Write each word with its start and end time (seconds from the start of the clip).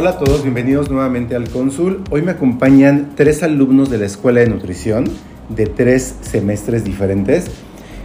Hola 0.00 0.12
a 0.12 0.18
todos, 0.18 0.42
bienvenidos 0.42 0.90
nuevamente 0.90 1.36
al 1.36 1.50
Cónsul. 1.50 2.04
Hoy 2.08 2.22
me 2.22 2.30
acompañan 2.30 3.10
tres 3.16 3.42
alumnos 3.42 3.90
de 3.90 3.98
la 3.98 4.06
Escuela 4.06 4.40
de 4.40 4.48
Nutrición 4.48 5.04
de 5.50 5.66
tres 5.66 6.14
semestres 6.22 6.84
diferentes. 6.84 7.50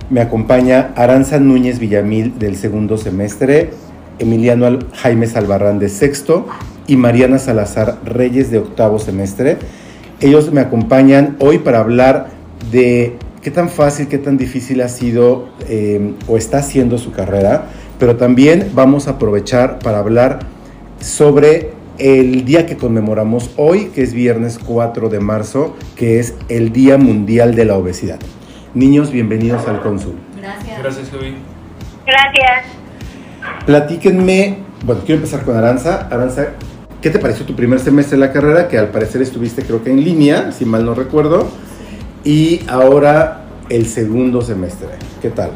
Me 0.09 0.19
acompaña 0.19 0.91
Aranza 0.97 1.39
Núñez 1.39 1.79
Villamil 1.79 2.37
del 2.37 2.57
segundo 2.57 2.97
semestre, 2.97 3.69
Emiliano 4.19 4.79
Jaime 4.91 5.25
Salvarrán 5.25 5.79
de 5.79 5.87
sexto 5.87 6.47
y 6.85 6.97
Mariana 6.97 7.39
Salazar 7.39 7.99
Reyes 8.03 8.51
de 8.51 8.57
octavo 8.57 8.99
semestre. 8.99 9.55
Ellos 10.19 10.51
me 10.51 10.59
acompañan 10.59 11.37
hoy 11.39 11.59
para 11.59 11.79
hablar 11.79 12.27
de 12.73 13.15
qué 13.41 13.51
tan 13.51 13.69
fácil, 13.69 14.09
qué 14.09 14.17
tan 14.17 14.35
difícil 14.35 14.81
ha 14.81 14.89
sido 14.89 15.47
eh, 15.69 16.13
o 16.27 16.35
está 16.35 16.57
haciendo 16.57 16.97
su 16.97 17.13
carrera, 17.13 17.69
pero 17.99 18.17
también 18.17 18.71
vamos 18.75 19.07
a 19.07 19.11
aprovechar 19.11 19.79
para 19.79 19.99
hablar 19.99 20.39
sobre 20.99 21.74
el 21.97 22.45
día 22.45 22.65
que 22.65 22.77
conmemoramos 22.77 23.51
hoy, 23.57 23.85
que 23.93 24.01
es 24.01 24.13
viernes 24.13 24.59
4 24.59 25.09
de 25.09 25.19
marzo, 25.19 25.75
que 25.95 26.19
es 26.19 26.35
el 26.49 26.73
Día 26.73 26.97
Mundial 26.97 27.55
de 27.55 27.65
la 27.65 27.75
Obesidad. 27.75 28.19
Niños, 28.73 29.11
bienvenidos 29.11 29.67
al 29.67 29.81
Cónsul. 29.81 30.15
Gracias. 30.37 30.79
Gracias, 30.79 31.09
Javi. 31.09 31.35
Gracias. 32.05 32.65
Platíquenme, 33.65 34.57
bueno, 34.85 35.01
quiero 35.05 35.19
empezar 35.21 35.43
con 35.43 35.55
Aranza. 35.55 36.07
Aranza, 36.11 36.49
¿qué 37.01 37.09
te 37.09 37.19
pareció 37.19 37.45
tu 37.45 37.55
primer 37.55 37.79
semestre 37.79 38.17
de 38.17 38.25
la 38.25 38.33
carrera? 38.33 38.67
Que 38.67 38.77
al 38.77 38.89
parecer 38.89 39.21
estuviste 39.21 39.63
creo 39.63 39.83
que 39.83 39.91
en 39.91 40.03
línea, 40.03 40.51
si 40.51 40.65
mal 40.65 40.85
no 40.85 40.93
recuerdo. 40.93 41.47
Y 42.23 42.61
ahora 42.67 43.45
el 43.69 43.85
segundo 43.85 44.41
semestre. 44.41 44.89
¿Qué 45.21 45.29
tal? 45.29 45.51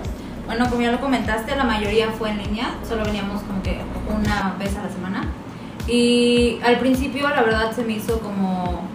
Bueno, 0.46 0.68
como 0.70 0.82
ya 0.82 0.92
lo 0.92 1.00
comentaste, 1.00 1.56
la 1.56 1.64
mayoría 1.64 2.10
fue 2.12 2.32
en 2.32 2.40
línea, 2.40 2.76
solo 2.88 3.04
veníamos 3.06 3.42
como 3.44 3.62
que 3.62 3.78
una 4.10 4.56
vez 4.58 4.76
a 4.78 4.84
la 4.84 4.90
semana. 4.90 5.28
Y 5.90 6.60
al 6.64 6.78
principio 6.78 7.28
la 7.30 7.42
verdad 7.42 7.72
se 7.72 7.84
me 7.84 7.94
hizo 7.94 8.20
como 8.20 8.88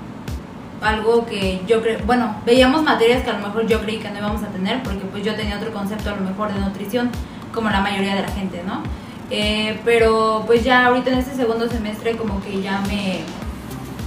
algo 0.81 1.27
que 1.27 1.63
yo 1.67 1.83
creo, 1.83 1.99
bueno, 2.07 2.37
veíamos 2.47 2.83
materias 2.83 3.25
que 3.25 3.31
a 3.31 3.39
lo 3.39 3.47
mejor 3.47 3.67
yo 3.67 3.81
creí 3.81 3.99
que 3.99 4.11
no 4.11 4.19
íbamos 4.19 4.43
a 4.43 4.49
tener 4.49 4.83
porque 4.83 5.01
pues 5.11 5.25
yo 5.25 5.35
tenía 5.35 5.57
otro 5.57 5.73
concepto 5.73 6.11
a 6.11 6.17
lo 6.17 6.23
mejor 6.23 6.53
de 6.53 6.61
nutrición 6.61 7.11
como 7.53 7.71
la 7.71 7.81
mayoría 7.81 8.15
de 8.15 8.23
la 8.23 8.29
gente, 8.29 8.63
¿no? 8.67 8.83
Eh, 9.31 9.81
pero 9.85 10.45
pues 10.47 10.63
ya 10.63 10.87
ahorita 10.87 11.11
en 11.11 11.19
este 11.19 11.35
segundo 11.35 11.69
semestre 11.69 12.17
como 12.17 12.43
que 12.43 12.61
ya 12.61 12.81
me, 12.87 13.21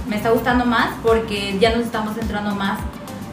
me 0.08 0.16
está 0.16 0.30
gustando 0.30 0.64
más 0.64 0.90
porque 1.02 1.58
ya 1.58 1.74
nos 1.74 1.84
estamos 1.84 2.14
centrando 2.14 2.54
más, 2.54 2.78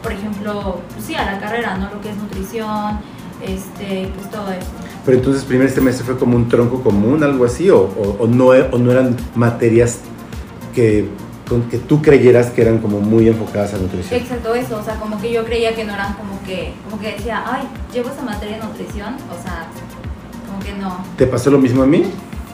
por 0.02 0.12
ejemplo, 0.12 0.80
pues 0.92 1.04
sí, 1.04 1.14
a 1.14 1.24
la 1.24 1.38
carrera, 1.38 1.76
¿no? 1.78 1.88
Lo 1.90 2.00
que 2.00 2.10
es 2.10 2.16
nutrición, 2.16 2.98
este, 3.42 4.10
pues 4.14 4.30
todo 4.30 4.50
eso. 4.50 4.85
Pero 5.06 5.16
entonces 5.18 5.44
primer 5.44 5.70
semestre 5.70 6.04
fue 6.04 6.18
como 6.18 6.36
un 6.36 6.48
tronco 6.48 6.82
común, 6.82 7.22
algo 7.22 7.44
así, 7.44 7.70
o, 7.70 7.78
o- 7.78 8.16
o 8.20 8.26
no, 8.26 8.46
o 8.48 8.78
no 8.78 8.90
eran 8.92 9.16
materias 9.36 10.00
que, 10.74 11.08
con- 11.48 11.62
que 11.70 11.78
tú 11.78 12.02
creyeras 12.02 12.48
que 12.48 12.60
eran 12.62 12.78
como 12.78 12.98
muy 13.00 13.28
enfocadas 13.28 13.72
a 13.74 13.78
nutrición. 13.78 14.20
Exacto, 14.20 14.54
eso, 14.54 14.78
o 14.78 14.84
sea, 14.84 14.96
como 14.96 15.20
que 15.20 15.32
yo 15.32 15.44
creía 15.44 15.74
que 15.76 15.84
no 15.84 15.94
eran 15.94 16.14
como 16.14 16.42
que, 16.44 16.72
como 16.84 17.00
que 17.00 17.12
decía, 17.12 17.42
ay, 17.46 17.68
llevo 17.94 18.10
esa 18.10 18.22
materia 18.22 18.58
de 18.58 18.64
nutrición, 18.64 19.14
o 19.14 19.42
sea, 19.42 19.68
como 20.48 20.58
que 20.58 20.72
no. 20.74 20.98
¿Te 21.16 21.26
pasó 21.28 21.50
lo 21.50 21.58
mismo 21.58 21.84
a 21.84 21.86
mí? 21.86 22.02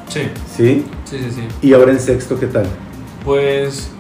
Sí, 0.09 0.21
Sí. 0.55 0.85
sí, 1.07 1.19
sí, 1.21 1.31
sí. 1.31 1.49
Y 1.63 1.73
ahora 1.73 1.93
en 1.93 2.01
sexto, 2.01 2.39
¿qué 2.39 2.47
tal? 2.49 2.67
Pues 3.25 3.91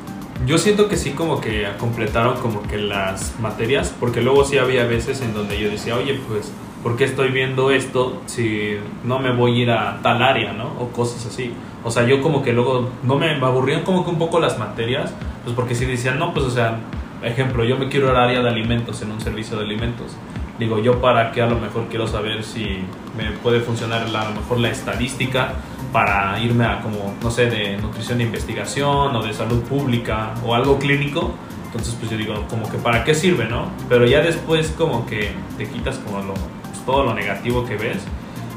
yo 0.46 0.58
siento 0.58 0.88
que 0.90 0.96
sí 0.98 1.12
como 1.12 1.40
que 1.40 1.66
completaron 1.78 2.36
como 2.40 2.60
que 2.62 2.76
las 2.76 3.32
materias, 3.40 3.94
porque 3.98 4.20
luego 4.20 4.44
sí 4.44 4.58
había 4.58 4.84
veces 4.84 5.22
en 5.22 5.32
donde 5.32 5.58
yo 5.58 5.70
decía, 5.70 5.96
oye, 5.96 6.20
pues, 6.28 6.50
¿por 6.82 6.96
qué 6.96 7.04
estoy 7.04 7.30
viendo 7.30 7.70
esto 7.70 8.20
si 8.26 8.76
no 9.04 9.18
me 9.18 9.32
voy 9.32 9.60
a 9.60 9.62
ir 9.62 9.70
a 9.70 10.00
tal 10.02 10.22
área, 10.22 10.52
no? 10.52 10.64
O 10.80 10.88
cosas 10.88 11.24
así. 11.26 11.52
O 11.84 11.90
sea, 11.90 12.04
yo 12.06 12.20
como 12.22 12.42
que 12.42 12.52
luego 12.52 12.88
no 13.02 13.16
me, 13.16 13.36
me 13.38 13.46
aburrían 13.46 13.82
como 13.82 14.04
que 14.04 14.10
un 14.10 14.18
poco 14.18 14.40
las 14.40 14.58
materias, 14.58 15.12
pues 15.44 15.54
porque 15.56 15.74
si 15.74 15.84
decían, 15.84 16.18
no, 16.18 16.32
pues, 16.32 16.46
o 16.46 16.50
sea, 16.50 16.78
ejemplo, 17.22 17.64
yo 17.64 17.76
me 17.76 17.88
quiero 17.88 18.06
ir 18.06 18.16
al 18.16 18.24
área 18.24 18.40
de 18.42 18.48
alimentos, 18.48 19.00
en 19.02 19.10
un 19.12 19.20
servicio 19.20 19.56
de 19.56 19.64
alimentos. 19.64 20.16
Digo, 20.58 20.78
yo 20.78 21.00
para 21.00 21.32
qué 21.32 21.42
a 21.42 21.46
lo 21.46 21.58
mejor 21.58 21.86
quiero 21.88 22.06
saber 22.06 22.44
si 22.44 22.84
me 23.16 23.30
puede 23.42 23.60
funcionar 23.60 24.08
la- 24.10 24.22
a 24.22 24.28
lo 24.30 24.40
mejor 24.40 24.58
la 24.60 24.68
estadística 24.68 25.54
para 25.92 26.38
irme 26.40 26.64
a 26.64 26.80
como, 26.82 27.14
no 27.22 27.30
sé, 27.30 27.46
de 27.46 27.76
nutrición 27.78 28.18
de 28.18 28.24
investigación 28.24 29.14
o 29.16 29.22
de 29.22 29.32
salud 29.32 29.60
pública 29.62 30.34
o 30.44 30.54
algo 30.54 30.78
clínico. 30.78 31.32
Entonces, 31.66 31.96
pues 31.98 32.10
yo 32.10 32.18
digo, 32.18 32.34
como 32.48 32.68
que 32.70 32.76
para 32.78 33.02
qué 33.02 33.14
sirve, 33.14 33.46
¿no? 33.46 33.66
Pero 33.88 34.04
ya 34.06 34.20
después 34.20 34.72
como 34.76 35.06
que 35.06 35.32
te 35.56 35.66
quitas 35.68 35.98
como 35.98 36.18
lo, 36.22 36.34
todo 36.84 37.04
lo 37.04 37.14
negativo 37.14 37.64
que 37.64 37.76
ves 37.76 37.98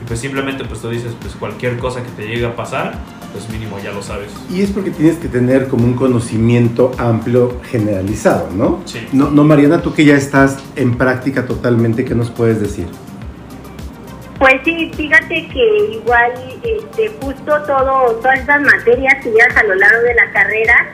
y 0.01 0.05
pues 0.05 0.19
simplemente 0.19 0.65
pues 0.65 0.81
tú 0.81 0.89
dices, 0.89 1.13
pues 1.19 1.35
cualquier 1.35 1.77
cosa 1.77 2.03
que 2.03 2.09
te 2.11 2.27
llegue 2.27 2.45
a 2.45 2.55
pasar, 2.55 2.93
pues 3.31 3.49
mínimo 3.49 3.79
ya 3.79 3.91
lo 3.91 4.01
sabes. 4.01 4.31
Y 4.49 4.61
es 4.61 4.71
porque 4.71 4.91
tienes 4.91 5.17
que 5.17 5.27
tener 5.27 5.67
como 5.67 5.85
un 5.85 5.93
conocimiento 5.93 6.91
amplio 6.97 7.61
generalizado, 7.69 8.49
¿no? 8.51 8.81
Sí. 8.85 9.07
No, 9.11 9.29
no 9.29 9.43
Mariana, 9.43 9.81
tú 9.81 9.93
que 9.93 10.05
ya 10.05 10.15
estás 10.15 10.57
en 10.75 10.97
práctica 10.97 11.45
totalmente, 11.45 12.05
¿qué 12.05 12.15
nos 12.15 12.29
puedes 12.29 12.59
decir? 12.59 12.87
Pues 14.39 14.55
sí, 14.65 14.91
fíjate 14.95 15.47
que 15.47 15.93
igual 15.93 16.31
este, 16.61 17.09
justo 17.21 17.61
todo, 17.65 18.15
todas 18.15 18.39
estas 18.39 18.61
materias 18.61 19.23
que 19.23 19.31
llevas 19.31 19.55
a 19.55 19.63
lo 19.63 19.75
largo 19.75 20.01
de 20.01 20.13
la 20.13 20.31
carrera 20.31 20.91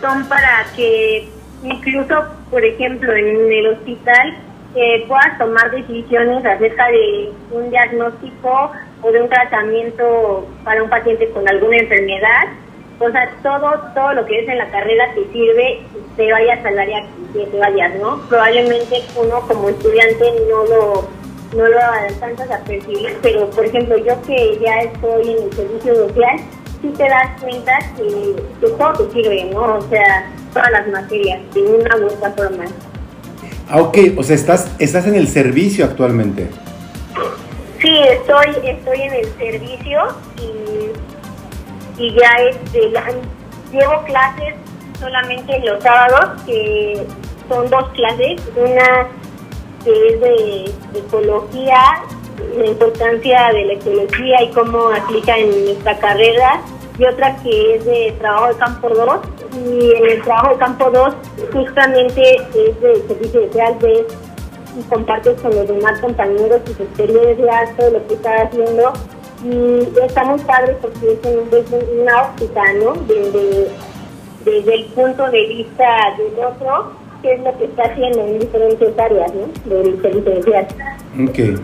son 0.00 0.24
para 0.26 0.64
que 0.76 1.28
incluso, 1.64 2.14
por 2.50 2.64
ejemplo, 2.64 3.12
en 3.12 3.52
el 3.52 3.66
hospital 3.68 4.43
eh, 4.74 5.04
puedas 5.06 5.38
tomar 5.38 5.70
decisiones 5.70 6.44
acerca 6.44 6.88
de 6.88 7.32
un 7.52 7.70
diagnóstico 7.70 8.72
o 9.02 9.12
de 9.12 9.22
un 9.22 9.28
tratamiento 9.28 10.46
para 10.64 10.82
un 10.82 10.90
paciente 10.90 11.28
con 11.30 11.48
alguna 11.48 11.76
enfermedad. 11.76 12.48
O 13.00 13.10
sea, 13.10 13.28
todo, 13.42 13.70
todo 13.94 14.12
lo 14.14 14.24
que 14.26 14.40
es 14.40 14.48
en 14.48 14.58
la 14.58 14.70
carrera 14.70 15.06
te 15.14 15.24
sirve, 15.32 15.80
te 16.16 16.30
vayas 16.30 16.64
al 16.64 16.78
área 16.78 17.04
que 17.32 17.46
te 17.46 17.58
vayas, 17.58 17.94
¿no? 17.96 18.20
Probablemente 18.28 19.02
uno 19.16 19.40
como 19.48 19.68
estudiante 19.68 20.24
no 20.48 20.64
lo 20.64 21.08
no 21.54 21.68
lo 21.68 21.78
alcanzas 21.80 22.50
a 22.50 22.64
percibir, 22.64 23.16
pero 23.22 23.48
por 23.50 23.64
ejemplo 23.64 23.96
yo 23.98 24.20
que 24.22 24.58
ya 24.58 24.82
estoy 24.82 25.34
en 25.34 25.44
el 25.44 25.52
servicio 25.52 25.94
social, 25.94 26.36
sí 26.82 26.88
te 26.96 27.08
das 27.08 27.40
cuenta 27.40 27.78
que, 27.96 28.34
que 28.60 28.72
todo 28.72 28.92
te 28.94 29.12
sirve, 29.12 29.44
¿no? 29.52 29.76
O 29.76 29.82
sea, 29.82 30.28
todas 30.52 30.70
las 30.72 30.88
materias, 30.88 31.40
de 31.54 31.62
una 31.62 31.96
u 31.96 32.06
otra 32.06 32.30
forma. 32.32 32.64
Ah, 33.68 33.80
ok, 33.80 33.98
o 34.16 34.22
sea, 34.22 34.36
estás, 34.36 34.70
estás 34.78 35.06
en 35.06 35.14
el 35.14 35.28
servicio 35.28 35.84
actualmente. 35.84 36.50
Sí, 37.80 37.98
estoy, 38.10 38.48
estoy 38.62 39.00
en 39.02 39.12
el 39.14 39.26
servicio 39.38 40.00
y, 41.98 42.14
ya 42.14 42.30
este, 42.50 42.92
llevo 43.72 44.02
clases 44.04 44.54
solamente 44.98 45.58
los 45.60 45.82
sábados, 45.82 46.42
que 46.44 47.06
son 47.48 47.68
dos 47.70 47.88
clases, 47.90 48.40
una 48.56 49.08
que 49.84 50.08
es 50.08 50.20
de, 50.20 50.72
de 50.92 50.98
ecología, 50.98 52.02
la 52.56 52.66
importancia 52.66 53.52
de 53.52 53.64
la 53.64 53.72
ecología 53.74 54.42
y 54.42 54.50
cómo 54.50 54.88
aplica 54.88 55.36
en 55.36 55.64
nuestra 55.64 55.98
carrera, 55.98 56.60
y 56.98 57.04
otra 57.04 57.36
que 57.42 57.76
es 57.76 57.84
de 57.84 58.14
trabajo 58.18 58.48
de 58.48 58.56
campo 58.56 58.88
2, 58.88 59.20
y 59.54 59.92
en 59.92 60.10
el 60.10 60.22
trabajo 60.22 60.50
de 60.50 60.56
campo 60.56 60.90
2 60.90 61.14
justamente 61.52 62.36
es 62.54 62.80
de 62.80 63.06
servicio 63.08 63.46
social, 63.46 63.76
ves 63.80 64.06
y 64.78 64.82
compartes 64.88 65.40
con 65.40 65.54
los 65.54 65.68
demás 65.68 66.00
compañeros 66.00 66.64
tus 66.64 66.80
experiencias, 66.80 67.76
todo 67.76 67.90
lo 67.90 68.06
que 68.06 68.14
estás 68.14 68.48
haciendo, 68.48 68.92
y 69.44 69.88
está 70.04 70.24
muy 70.24 70.40
padre 70.40 70.76
porque 70.80 71.12
es 71.12 71.50
desde 71.50 72.00
una 72.00 72.22
óptica, 72.22 72.62
¿no? 72.82 72.94
Desde, 73.06 73.68
desde 74.44 74.74
el 74.74 74.84
punto 74.86 75.30
de 75.30 75.46
vista 75.46 75.84
del 76.16 76.44
otro, 76.44 76.92
qué 77.22 77.34
es 77.34 77.40
lo 77.42 77.56
que 77.58 77.64
está 77.64 77.84
haciendo 77.84 78.20
en 78.20 78.38
diferentes 78.40 78.98
áreas, 78.98 79.32
¿no? 79.34 79.74
Del 79.74 80.02
servicio 80.02 80.36
social. 80.36 80.66
Ok. 81.28 81.60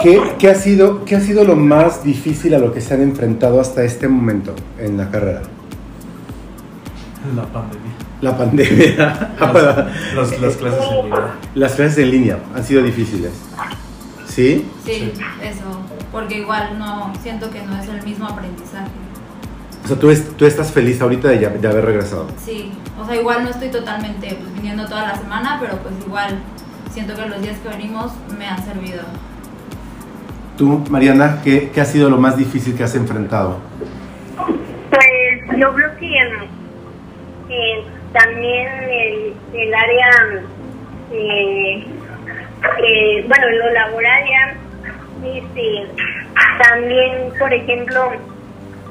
¿Qué, 0.00 0.22
qué 0.38 0.48
ha 0.48 0.54
sido, 0.54 1.04
¿Qué 1.04 1.16
ha 1.16 1.20
sido 1.20 1.44
lo 1.44 1.56
más 1.56 2.02
difícil 2.02 2.54
a 2.54 2.58
lo 2.58 2.72
que 2.72 2.80
se 2.80 2.94
han 2.94 3.02
enfrentado 3.02 3.60
hasta 3.60 3.84
este 3.84 4.08
momento 4.08 4.54
en 4.78 4.96
la 4.96 5.10
carrera? 5.10 5.42
La 7.34 7.42
pandemia. 7.44 7.92
La 8.20 8.36
pandemia. 8.36 9.34
Para- 9.38 9.92
Las, 10.14 10.40
las 10.40 10.56
clases 10.56 10.84
en 10.90 11.04
línea. 11.04 11.34
Las 11.54 11.72
clases 11.74 11.98
en 11.98 12.10
línea 12.10 12.38
han 12.54 12.64
sido 12.64 12.82
difíciles. 12.82 13.32
¿Sí? 14.26 14.66
Sí, 14.84 15.12
eso, 15.42 15.80
porque 16.12 16.38
igual 16.40 16.78
no, 16.78 17.12
siento 17.22 17.50
que 17.50 17.62
no 17.62 17.76
es 17.78 17.88
el 17.88 18.02
mismo 18.02 18.26
aprendizaje. 18.26 18.90
O 19.84 19.88
sea, 19.88 19.98
tú, 19.98 20.10
es- 20.10 20.36
tú 20.36 20.44
estás 20.46 20.72
feliz 20.72 21.00
ahorita 21.00 21.28
de, 21.28 21.38
ya- 21.40 21.48
de 21.50 21.68
haber 21.68 21.84
regresado. 21.84 22.26
Sí, 22.44 22.72
o 23.00 23.06
sea, 23.06 23.16
igual 23.16 23.44
no 23.44 23.50
estoy 23.50 23.68
totalmente 23.70 24.36
pues, 24.40 24.54
viniendo 24.54 24.84
toda 24.86 25.02
la 25.08 25.16
semana, 25.16 25.58
pero 25.60 25.76
pues 25.78 25.94
igual 26.06 26.38
siento 26.92 27.14
que 27.14 27.26
los 27.26 27.40
días 27.40 27.56
que 27.58 27.68
venimos 27.68 28.12
me 28.38 28.46
han 28.46 28.62
servido. 28.64 29.02
Tú, 30.58 30.82
Mariana, 30.90 31.40
¿qué, 31.44 31.70
qué 31.72 31.80
ha 31.80 31.84
sido 31.84 32.08
lo 32.10 32.16
más 32.18 32.36
difícil 32.36 32.74
que 32.74 32.82
has 32.84 32.94
enfrentado? 32.94 33.58
Pues 34.90 35.58
yo 35.60 35.72
creo 35.74 35.96
que 35.98 36.06
eh, 37.48 37.84
también 38.12 38.68
el, 38.82 39.34
el 39.54 39.74
área, 39.74 40.10
eh, 41.12 41.84
eh, 42.82 43.24
bueno, 43.28 43.46
en 43.46 43.58
lo 43.58 43.70
laboral 43.72 44.24
ya, 44.24 44.56
este, 45.24 45.86
también, 46.62 47.32
por 47.38 47.52
ejemplo, 47.52 48.12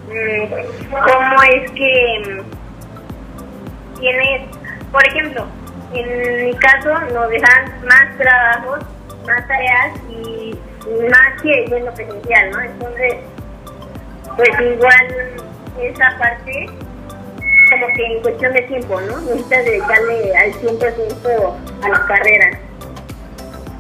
mm, 0.08 0.92
cómo 0.92 1.44
es 1.44 1.72
que 1.72 2.44
tienes, 4.00 4.42
por 4.92 5.08
ejemplo, 5.08 5.46
en 5.94 6.46
mi 6.46 6.54
caso 6.56 6.94
nos 7.14 7.30
dejan 7.30 7.86
más 7.86 8.18
trabajos, 8.18 8.80
más 9.26 9.48
tareas 9.48 9.92
y 10.10 10.56
más 11.10 11.42
que 11.42 11.66
yendo 11.66 11.94
presencial, 11.94 12.52
¿no? 12.52 12.62
Entonces, 12.62 13.16
pues 14.36 14.50
igual 14.62 15.08
esa 15.82 16.18
parte 16.18 16.70
como 17.80 17.94
que 17.94 18.06
en 18.06 18.22
cuestión 18.22 18.54
de 18.54 18.62
tiempo, 18.64 19.02
¿no? 19.02 19.20
Necesitas 19.22 19.66
dedicarle 19.66 20.38
al 20.38 20.54
100% 20.54 21.54
a 21.82 21.90
la 21.90 22.06
carrera. 22.06 22.60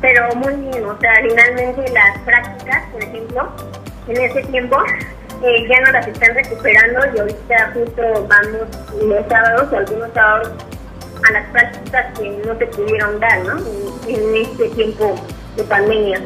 Pero 0.02 0.36
muy 0.36 0.54
bien, 0.56 0.86
o 0.86 1.00
sea, 1.00 1.14
finalmente 1.22 1.92
las 1.92 2.20
prácticas, 2.20 2.84
por 2.92 3.04
ejemplo, 3.04 3.50
en 4.08 4.22
ese 4.22 4.44
tiempo 4.44 4.78
eh, 5.44 5.68
ya 5.68 5.82
no 5.82 5.92
las 5.92 6.08
están 6.08 6.36
recuperando 6.36 7.00
y 7.16 7.20
ahorita 7.20 7.72
justo 7.74 8.28
vamos 8.28 8.68
los 9.04 9.28
sábados 9.28 9.74
algunos 9.74 10.14
sábados 10.14 10.52
a 11.28 11.32
las 11.32 11.50
prácticas 11.50 12.20
que 12.20 12.30
no 12.46 12.58
se 12.58 12.66
pudieron 12.68 13.20
dar, 13.20 13.40
¿no? 13.46 13.58
En, 14.08 14.16
en 14.16 14.36
este 14.36 14.70
tiempo 14.70 15.16
de 15.56 15.64
pandemia. 15.64 16.20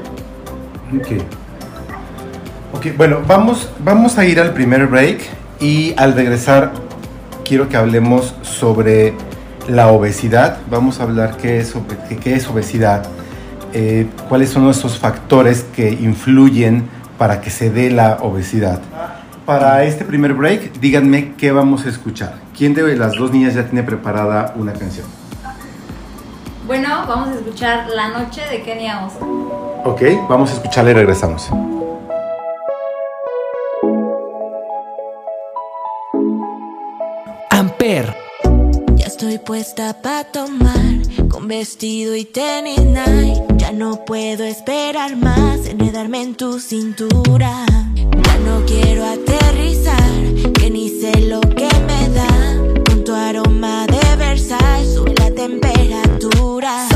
Ok. 0.98 1.24
Ok, 2.74 2.86
bueno, 2.98 3.22
vamos, 3.25 3.72
vamos 3.80 4.18
a 4.18 4.25
ir 4.25 4.39
al 4.39 4.54
primer 4.54 4.88
break 4.88 5.22
y 5.60 5.94
al 5.98 6.13
regresar 6.13 6.72
quiero 7.50 7.68
que 7.68 7.78
hablemos 7.78 8.36
sobre 8.44 9.16
la 9.68 9.88
obesidad. 9.88 10.60
Vamos 10.69 11.00
a 11.00 11.04
hablar 11.04 11.36
qué 11.36 11.60
es, 11.60 11.74
qué- 12.22 12.36
es 12.36 12.48
obesidad, 12.48 13.07
eh, 13.74 14.07
cuáles 14.30 14.51
son 14.51 14.69
esos 14.69 15.00
factores 15.00 15.66
que 15.75 15.90
influyen 15.92 16.88
para 17.18 17.42
que 17.42 17.50
se 17.50 17.72
dé 17.72 17.90
la 17.90 18.19
obesidad. 18.22 18.80
Para 19.48 19.84
este 19.84 20.06
primer 20.06 20.36
break, 20.36 20.80
díganme 20.80 21.34
qué 21.36 21.51
vamos 21.51 21.88
a 21.88 21.90
escuchar. 21.90 22.36
¿Quién 22.56 22.75
de 22.75 22.96
las 22.96 23.16
dos 23.16 23.31
niñas 23.31 23.56
ya 23.56 23.63
tiene 23.66 23.81
preparada 23.81 24.54
una 24.56 24.74
canción? 24.74 25.07
Bueno, 26.68 26.90
vamos 27.07 27.30
a 27.30 27.34
escuchar 27.34 27.88
La 27.96 28.10
Noche 28.10 28.42
de 28.51 28.62
Kenia 28.62 29.06
Oz. 29.07 29.13
Ok, 29.86 30.01
vamos 30.30 30.51
a 30.51 30.54
escucharla 30.54 30.92
y 30.92 30.94
regresamos. 30.94 31.50
Ya 38.96 39.08
estoy 39.08 39.38
puesta 39.38 40.02
para 40.02 40.24
tomar 40.24 40.80
con 41.30 41.50
vestido 41.50 42.16
y 42.16 42.24
tenis 42.24 42.82
night. 42.82 43.38
Ya 43.58 43.74
no 43.74 44.06
puedo 44.06 44.46
esperar 44.46 45.18
más, 45.18 45.66
enredarme 45.66 46.22
en 46.22 46.36
tu 46.36 46.62
cintura. 46.62 47.66
Ya 47.96 48.38
no 48.46 48.66
quiero 48.66 49.04
aterrizar, 49.06 50.10
que 50.54 50.70
ni 50.70 50.88
sé 50.88 51.12
lo 51.20 51.42
que 51.42 51.68
me 51.86 52.10
da. 52.10 52.84
Con 52.86 53.04
tu 53.04 53.14
aroma 53.14 53.86
de 53.88 54.16
Versailles 54.16 54.94
sube 54.94 55.14
la 55.20 55.30
temperatura. 55.30 56.88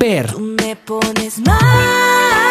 Tú 0.00 0.40
me 0.40 0.76
pones 0.76 1.38
mal 1.40 2.49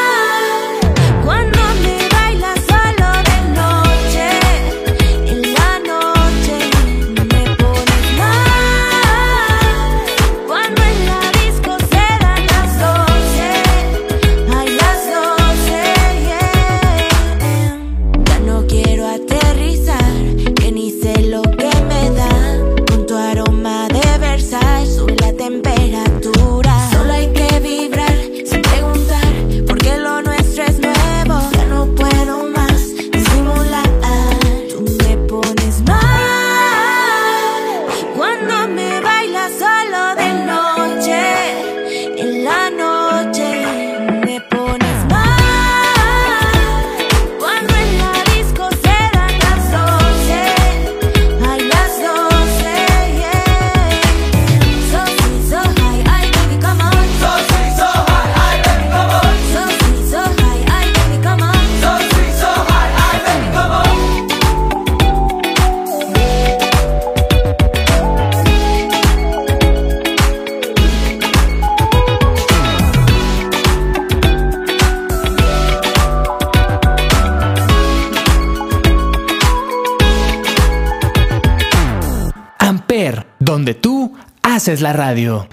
haces 84.60 84.82
la 84.82 84.92
radio. 84.92 85.48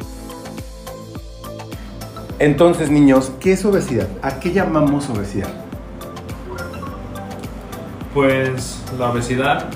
Entonces, 2.41 2.91
niños, 2.91 3.31
¿qué 3.39 3.53
es 3.53 3.65
obesidad? 3.65 4.09
¿A 4.21 4.41
qué 4.41 4.53
llamamos 4.53 5.09
obesidad? 5.09 5.55
Pues 8.13 8.83
la 8.99 9.13
obesidad 9.13 9.67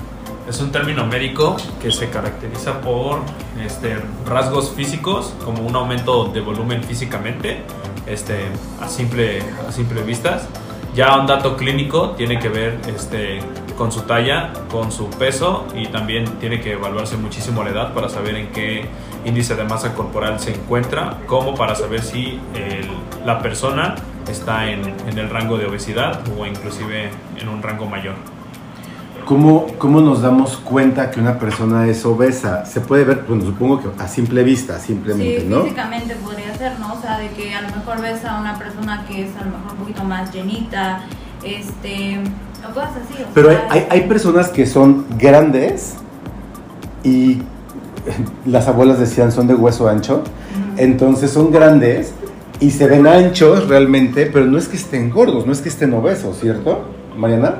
es 0.49 0.59
un 0.59 0.73
término 0.73 1.05
médico 1.05 1.55
que 1.81 1.93
se 1.93 2.09
caracteriza 2.09 2.81
por 2.81 3.21
este, 3.65 3.95
rasgos 4.25 4.71
físicos, 4.71 5.33
como 5.45 5.65
un 5.65 5.77
aumento 5.77 6.25
de 6.25 6.41
volumen 6.41 6.83
físicamente, 6.83 7.61
este, 8.07 8.35
a, 8.81 8.89
simple, 8.89 9.41
a 9.65 9.71
simple 9.71 10.03
vistas, 10.03 10.49
Ya 10.93 11.17
un 11.17 11.25
dato 11.25 11.55
clínico 11.55 12.09
tiene 12.17 12.37
que 12.37 12.49
ver 12.49 12.77
este, 12.93 13.39
con 13.77 13.93
su 13.93 14.01
talla, 14.01 14.51
con 14.69 14.91
su 14.91 15.09
peso 15.09 15.65
y 15.73 15.87
también 15.87 16.25
tiene 16.41 16.59
que 16.59 16.73
evaluarse 16.73 17.15
muchísimo 17.15 17.63
la 17.63 17.69
edad 17.69 17.93
para 17.93 18.09
saber 18.09 18.35
en 18.35 18.47
qué 18.51 18.89
índice 19.25 19.55
de 19.55 19.63
masa 19.63 19.93
corporal 19.93 20.39
se 20.39 20.51
encuentra, 20.53 21.17
como 21.27 21.55
para 21.55 21.75
saber 21.75 22.01
si 22.01 22.39
el- 22.55 23.25
la 23.25 23.39
persona 23.39 23.95
está 24.29 24.69
en, 24.69 24.81
en 25.09 25.17
el 25.17 25.29
rango 25.29 25.57
de 25.57 25.65
obesidad 25.67 26.21
o 26.37 26.45
inclusive 26.45 27.09
en 27.39 27.47
un 27.49 27.61
rango 27.61 27.85
mayor. 27.85 28.15
¿Cómo, 29.25 29.67
¿Cómo 29.77 30.01
nos 30.01 30.21
damos 30.23 30.57
cuenta 30.57 31.11
que 31.11 31.19
una 31.19 31.37
persona 31.37 31.87
es 31.87 32.03
obesa? 32.05 32.65
Se 32.65 32.81
puede 32.81 33.03
ver, 33.03 33.23
bueno, 33.27 33.45
supongo 33.45 33.79
que 33.79 34.03
a 34.03 34.07
simple 34.07 34.43
vista, 34.43 34.79
simplemente, 34.79 35.41
Sí, 35.41 35.47
¿no? 35.47 35.61
físicamente 35.61 36.15
podría 36.15 36.55
ser, 36.57 36.79
¿no? 36.79 36.93
O 36.95 37.01
sea, 37.01 37.19
de 37.19 37.29
que 37.29 37.53
a 37.53 37.61
lo 37.61 37.67
mejor 37.69 38.01
ves 38.01 38.25
a 38.25 38.39
una 38.39 38.57
persona 38.57 39.05
que 39.07 39.25
es 39.27 39.35
a 39.37 39.45
lo 39.45 39.51
mejor 39.51 39.71
un 39.73 39.77
poquito 39.77 40.03
más 40.03 40.33
llenita, 40.33 41.01
este, 41.43 42.19
o 42.67 42.73
cosas 42.73 42.91
así. 43.05 43.23
o 43.23 43.27
Pero 43.33 43.49
hay, 43.51 43.55
sea, 43.57 43.67
hay, 43.71 43.87
hay 43.91 44.01
personas 44.07 44.49
que 44.49 44.65
son 44.65 45.05
grandes 45.17 45.95
y 47.03 47.41
las 48.45 48.67
abuelas 48.67 48.99
decían 48.99 49.31
son 49.31 49.47
de 49.47 49.53
hueso 49.55 49.87
ancho, 49.89 50.23
entonces 50.77 51.31
son 51.31 51.51
grandes 51.51 52.13
y 52.59 52.71
se 52.71 52.87
ven 52.87 53.07
anchos 53.07 53.67
realmente, 53.67 54.27
pero 54.27 54.45
no 54.45 54.57
es 54.57 54.67
que 54.67 54.77
estén 54.77 55.09
gordos, 55.09 55.45
no 55.45 55.51
es 55.51 55.61
que 55.61 55.69
estén 55.69 55.93
obesos, 55.93 56.37
¿cierto, 56.39 56.85
Mariana? 57.15 57.55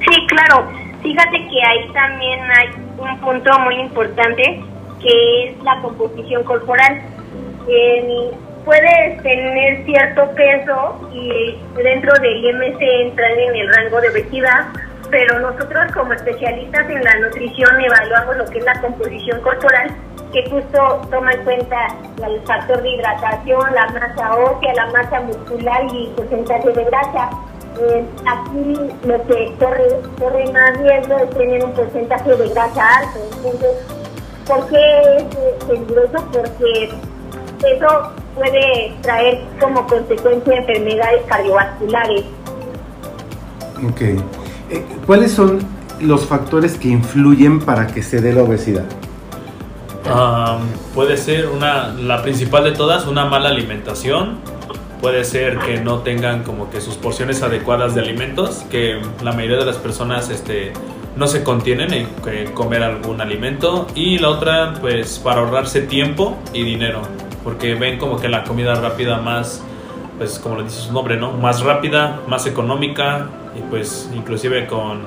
Sí, 0.00 0.16
claro. 0.28 0.66
Fíjate 1.02 1.36
que 1.36 1.62
ahí 1.62 1.92
también 1.92 2.40
hay 2.40 2.68
un 2.98 3.20
punto 3.20 3.58
muy 3.60 3.74
importante 3.76 4.62
que 5.02 5.50
es 5.50 5.62
la 5.62 5.80
composición 5.82 6.42
corporal. 6.44 7.02
El- 7.68 8.30
puedes 8.64 9.22
tener 9.22 9.84
cierto 9.84 10.22
peso 10.34 11.10
y 11.12 11.54
dentro 11.82 12.12
del 12.22 12.44
IMC 12.46 12.80
entrar 13.02 13.30
en 13.32 13.56
el 13.56 13.68
rango 13.74 14.00
de 14.00 14.08
obesidad, 14.08 14.68
pero 15.10 15.40
nosotros 15.40 15.92
como 15.92 16.12
especialistas 16.12 16.88
en 16.88 17.02
la 17.02 17.14
nutrición 17.20 17.80
evaluamos 17.80 18.36
lo 18.36 18.44
que 18.46 18.58
es 18.58 18.64
la 18.64 18.80
composición 18.80 19.40
corporal, 19.40 19.90
que 20.32 20.50
justo 20.50 21.00
toma 21.10 21.32
en 21.32 21.44
cuenta 21.44 21.88
el 22.26 22.40
factor 22.42 22.82
de 22.82 22.90
hidratación, 22.90 23.74
la 23.74 23.86
masa 23.86 24.36
ósea, 24.36 24.74
la 24.74 24.86
masa 24.86 25.20
muscular 25.20 25.82
y 25.92 26.08
porcentaje 26.16 26.72
de 26.72 26.84
grasa. 26.84 27.30
Eh, 27.80 28.04
aquí 28.26 28.74
lo 29.04 29.26
que 29.26 29.52
corre, 29.58 29.88
corre 30.18 30.44
más 30.52 30.78
riesgo 30.78 31.16
es 31.18 31.30
tener 31.30 31.64
un 31.64 31.72
porcentaje 31.72 32.36
de 32.36 32.48
grasa 32.48 32.96
alto. 32.96 33.18
Entonces, 33.36 33.76
¿por 34.46 34.68
qué 34.68 35.16
es 35.16 35.22
eh, 35.22 35.58
peligroso? 35.66 36.24
Porque 36.32 36.90
eso 37.64 38.12
puede 38.34 38.92
traer 39.02 39.40
como 39.60 39.86
consecuencia 39.86 40.56
enfermedades 40.56 41.22
cardiovasculares. 41.26 42.24
Ok. 43.88 44.43
Eh, 44.70 44.84
¿Cuáles 45.06 45.32
son 45.32 45.60
los 46.00 46.26
factores 46.26 46.76
que 46.78 46.88
influyen 46.88 47.60
para 47.60 47.86
que 47.86 48.02
se 48.02 48.20
dé 48.20 48.32
la 48.32 48.42
obesidad? 48.42 48.84
Um, 50.04 50.62
puede 50.94 51.16
ser 51.16 51.48
una, 51.48 51.88
la 51.88 52.22
principal 52.22 52.64
de 52.64 52.72
todas, 52.72 53.06
una 53.06 53.24
mala 53.24 53.48
alimentación. 53.48 54.38
Puede 55.00 55.24
ser 55.24 55.58
que 55.58 55.80
no 55.80 55.98
tengan 55.98 56.42
como 56.42 56.70
que 56.70 56.80
sus 56.80 56.94
porciones 56.94 57.42
adecuadas 57.42 57.94
de 57.94 58.00
alimentos, 58.00 58.64
que 58.70 59.00
la 59.22 59.32
mayoría 59.32 59.58
de 59.58 59.66
las 59.66 59.76
personas 59.76 60.30
este, 60.30 60.72
no 61.16 61.26
se 61.26 61.42
contienen 61.42 61.92
en 61.92 62.52
comer 62.52 62.82
algún 62.82 63.20
alimento. 63.20 63.86
Y 63.94 64.18
la 64.18 64.30
otra, 64.30 64.74
pues 64.80 65.18
para 65.18 65.40
ahorrarse 65.40 65.82
tiempo 65.82 66.38
y 66.52 66.64
dinero, 66.64 67.02
porque 67.42 67.74
ven 67.74 67.98
como 67.98 68.18
que 68.18 68.28
la 68.28 68.44
comida 68.44 68.74
rápida 68.74 69.18
más, 69.18 69.62
pues 70.24 70.38
como 70.38 70.56
le 70.56 70.64
dice 70.64 70.80
su 70.80 70.92
nombre, 70.92 71.18
¿no? 71.18 71.32
Más 71.32 71.62
rápida, 71.62 72.20
más 72.26 72.46
económica 72.46 73.28
y 73.54 73.60
pues 73.68 74.08
inclusive 74.16 74.66
con 74.66 75.00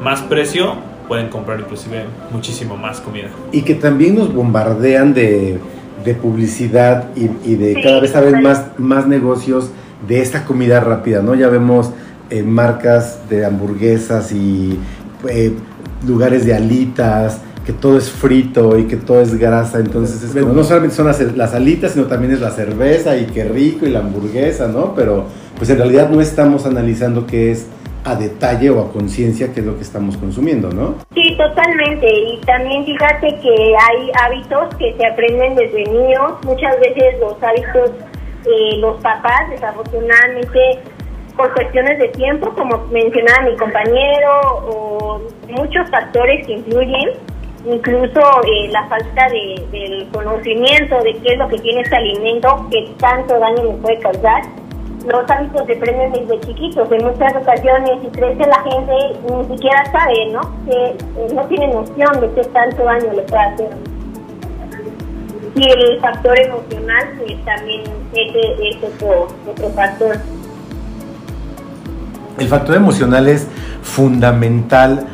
más 0.00 0.20
precio 0.22 0.74
pueden 1.08 1.28
comprar 1.28 1.58
inclusive 1.58 2.04
muchísimo 2.30 2.76
más 2.76 3.00
comida. 3.00 3.30
Y 3.50 3.62
que 3.62 3.74
también 3.74 4.14
nos 4.14 4.32
bombardean 4.32 5.12
de, 5.12 5.58
de 6.04 6.14
publicidad 6.14 7.08
y, 7.16 7.24
y 7.50 7.56
de 7.56 7.74
Sí, 7.74 7.82
cada 7.82 7.98
vez 7.98 8.12
saben 8.12 8.42
más, 8.42 8.66
más 8.78 9.08
negocios 9.08 9.70
de 10.06 10.20
esta 10.20 10.44
comida 10.44 10.78
rápida, 10.78 11.20
¿no? 11.20 11.34
Ya 11.34 11.48
vemos 11.48 11.90
eh, 12.30 12.44
marcas 12.44 13.28
de 13.28 13.44
hamburguesas 13.44 14.30
y 14.30 14.78
eh, 15.28 15.52
lugares 16.06 16.46
de 16.46 16.54
alitas, 16.54 17.40
que 17.64 17.72
todo 17.72 17.96
es 17.96 18.10
frito 18.10 18.78
y 18.78 18.84
que 18.84 18.96
todo 18.96 19.20
es 19.20 19.38
grasa, 19.38 19.78
entonces 19.78 20.22
es 20.22 20.32
bueno, 20.34 20.52
no 20.52 20.64
solamente 20.64 20.94
son 20.94 21.06
las, 21.06 21.20
las 21.20 21.54
alitas, 21.54 21.92
sino 21.92 22.06
también 22.06 22.32
es 22.32 22.40
la 22.40 22.50
cerveza 22.50 23.16
y 23.16 23.26
qué 23.26 23.44
rico 23.44 23.86
y 23.86 23.90
la 23.90 24.00
hamburguesa, 24.00 24.68
¿no? 24.68 24.94
Pero 24.94 25.24
pues 25.56 25.70
en 25.70 25.78
realidad 25.78 26.10
no 26.10 26.20
estamos 26.20 26.66
analizando 26.66 27.26
qué 27.26 27.52
es 27.52 27.66
a 28.04 28.14
detalle 28.16 28.68
o 28.70 28.82
a 28.82 28.92
conciencia 28.92 29.52
qué 29.52 29.60
es 29.60 29.66
lo 29.66 29.76
que 29.76 29.82
estamos 29.82 30.16
consumiendo, 30.16 30.70
¿no? 30.70 30.96
Sí, 31.14 31.36
totalmente. 31.38 32.06
Y 32.06 32.38
también 32.44 32.84
fíjate 32.84 33.28
que 33.40 33.50
hay 33.50 34.10
hábitos 34.22 34.74
que 34.76 34.94
se 34.94 35.06
aprenden 35.06 35.54
desde 35.54 35.84
niños. 35.84 36.32
Muchas 36.44 36.78
veces 36.80 37.18
los 37.18 37.42
hábitos, 37.42 37.92
eh, 38.44 38.76
los 38.78 39.00
papás, 39.00 39.48
desafortunadamente, 39.48 40.80
por 41.34 41.52
cuestiones 41.54 41.98
de 41.98 42.08
tiempo, 42.08 42.52
como 42.54 42.86
mencionaba 42.92 43.48
mi 43.48 43.56
compañero, 43.56 44.40
o 44.68 45.22
muchos 45.48 45.88
factores 45.90 46.46
que 46.46 46.52
influyen, 46.52 47.10
incluso 47.66 48.20
eh, 48.46 48.68
la 48.70 48.86
falta 48.88 49.28
de, 49.28 49.66
del 49.72 50.08
conocimiento 50.08 51.02
de 51.02 51.14
qué 51.14 51.32
es 51.32 51.38
lo 51.38 51.48
que 51.48 51.58
tiene 51.58 51.80
este 51.80 51.96
alimento, 51.96 52.66
que 52.70 52.94
tanto 52.98 53.38
daño 53.38 53.64
le 53.64 53.72
puede 53.74 53.98
causar. 54.00 54.42
Los 55.06 55.30
hábitos 55.30 55.66
se 55.66 55.72
aprenden 55.74 56.12
desde 56.12 56.40
chiquitos. 56.40 56.90
En 56.90 57.04
muchas 57.04 57.34
ocasiones, 57.36 57.90
si 58.02 58.08
crece 58.08 58.46
la 58.46 58.62
gente, 58.62 58.92
ni 59.30 59.54
siquiera 59.54 59.84
sabe, 59.92 60.32
¿no? 60.32 60.40
Que 60.66 60.86
eh, 60.86 61.28
no 61.34 61.44
tiene 61.44 61.68
noción 61.68 62.20
de 62.20 62.30
qué 62.34 62.44
tanto 62.48 62.84
daño 62.84 63.12
le 63.12 63.22
puede 63.22 63.42
hacer. 63.42 63.70
Y 65.56 65.70
el 65.70 66.00
factor 66.00 66.38
emocional, 66.40 67.08
pues 67.18 67.44
también 67.44 67.82
es 68.12 68.76
otro, 68.82 69.28
otro 69.48 69.68
factor. 69.70 70.16
El 72.38 72.48
factor 72.48 72.76
emocional 72.76 73.28
es 73.28 73.46
fundamental. 73.82 75.06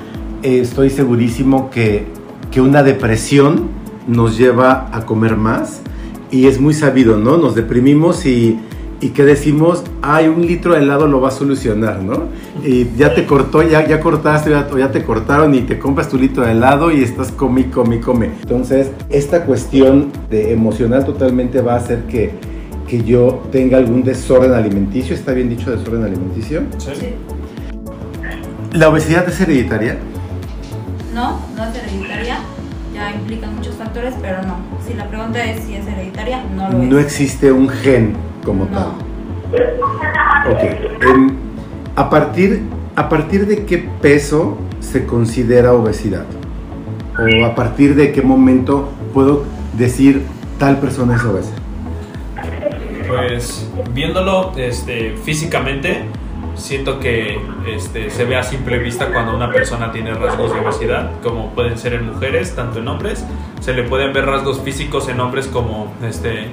Estoy 0.43 0.89
segurísimo 0.89 1.69
que, 1.69 2.07
que 2.51 2.61
una 2.61 2.83
depresión 2.83 3.69
nos 4.07 4.37
lleva 4.37 4.89
a 4.93 5.07
comer 5.07 5.37
más 5.37 5.81
y 6.31 6.47
es 6.47 6.61
muy 6.61 6.75
sabido, 6.75 7.17
¿no? 7.17 7.37
Nos 7.37 7.55
deprimimos 7.55 8.27
y, 8.27 8.59
y 9.01 9.09
que 9.11 9.25
decimos, 9.25 9.85
ay, 10.03 10.29
un 10.29 10.47
litro 10.47 10.75
de 10.75 10.81
helado 10.81 11.07
lo 11.07 11.21
va 11.21 11.29
a 11.29 11.33
solucionar, 11.33 12.03
¿no? 12.03 12.25
Y 12.65 12.89
ya 12.97 13.15
te 13.15 13.25
cortó, 13.27 13.63
ya, 13.63 13.87
ya 13.87 14.01
cortaste 14.01 14.51
ya- 14.51 14.91
te 14.93 15.05
cortaron 15.05 15.55
y 15.55 15.61
te 15.63 15.79
compras 15.79 16.09
tu 16.09 16.19
litro 16.19 16.45
de 16.45 16.53
helado 16.53 16.91
y 16.93 17.03
estás 17.03 17.31
come, 17.33 17.71
come, 17.71 18.01
come. 18.01 18.31
Entonces, 18.43 18.91
esta 19.11 19.45
cuestión 19.45 20.11
de 20.29 20.53
emocional 20.53 21.05
totalmente 21.05 21.61
va 21.63 21.75
a 21.75 21.77
hacer 21.77 22.05
que, 22.05 22.33
que 22.89 23.03
yo 23.05 23.45
tenga 23.53 23.79
algún 23.79 24.03
desorden 24.03 24.53
alimenticio. 24.55 25.15
¿Está 25.15 25.33
bien 25.33 25.49
dicho 25.49 25.71
desorden 25.71 26.03
alimenticio? 26.05 26.63
Sí. 26.79 27.15
¿La 28.73 28.89
obesidad 28.89 29.29
es 29.29 29.41
hereditaria? 29.41 29.99
No, 31.15 31.41
no 31.57 31.65
es 31.65 31.77
hereditaria. 31.77 32.39
Ya 32.95 33.13
implican 33.13 33.55
muchos 33.57 33.75
factores, 33.77 34.15
pero 34.21 34.43
no. 34.43 34.57
Si 34.87 34.95
la 34.95 35.07
pregunta 35.09 35.43
es 35.45 35.65
si 35.65 35.75
es 35.75 35.87
hereditaria, 35.87 36.43
no 36.55 36.71
lo 36.71 36.83
es. 36.83 36.89
No 36.89 36.99
existe 36.99 37.53
un 37.53 37.69
gen 37.69 38.15
como 38.45 38.65
No. 38.65 38.71
tal. 38.71 38.89
Ok. 40.51 41.03
em, 41.03 41.37
a, 41.97 42.11
partir, 42.11 42.63
¿A 42.97 43.09
partir 43.09 43.47
de 43.47 43.65
qué 43.65 43.79
peso 43.79 44.59
se 44.81 45.07
considera 45.07 45.73
obesidad? 45.73 46.25
¿O 47.19 47.45
a 47.45 47.55
partir 47.55 47.95
de 47.95 48.13
qué 48.13 48.23
momento 48.23 48.91
puedo 49.15 49.45
decir 49.77 50.23
tal 50.59 50.79
persona 50.79 51.17
es 51.17 51.25
obesa? 51.25 51.53
Pues 53.07 53.69
viéndolo 53.93 54.53
este, 54.57 55.17
físicamente, 55.25 56.03
siento 56.61 57.01
que 57.01 57.41
este, 57.67 58.11
se 58.11 58.25
ve 58.25 58.37
a 58.37 58.43
simple 58.43 58.79
vista 58.79 59.11
cuando 59.13 59.35
una 59.35 59.51
persona 59.51 59.91
tiene 59.91 60.15
rasgos 60.15 60.53
de 60.53 60.61
obesidad, 60.61 61.11
como 61.23 61.51
pueden 61.51 61.79
ser 61.79 61.95
en 61.95 62.07
mujeres, 62.13 62.55
tanto 62.55 62.79
en 62.79 62.89
hombres. 62.89 63.25
Se 63.61 63.73
le 63.73 63.83
pueden 63.85 64.13
ver 64.13 64.27
rasgos 64.27 64.61
físicos 64.61 65.09
en 65.09 65.21
hombres 65.21 65.47
como 65.47 65.93
este, 66.03 66.49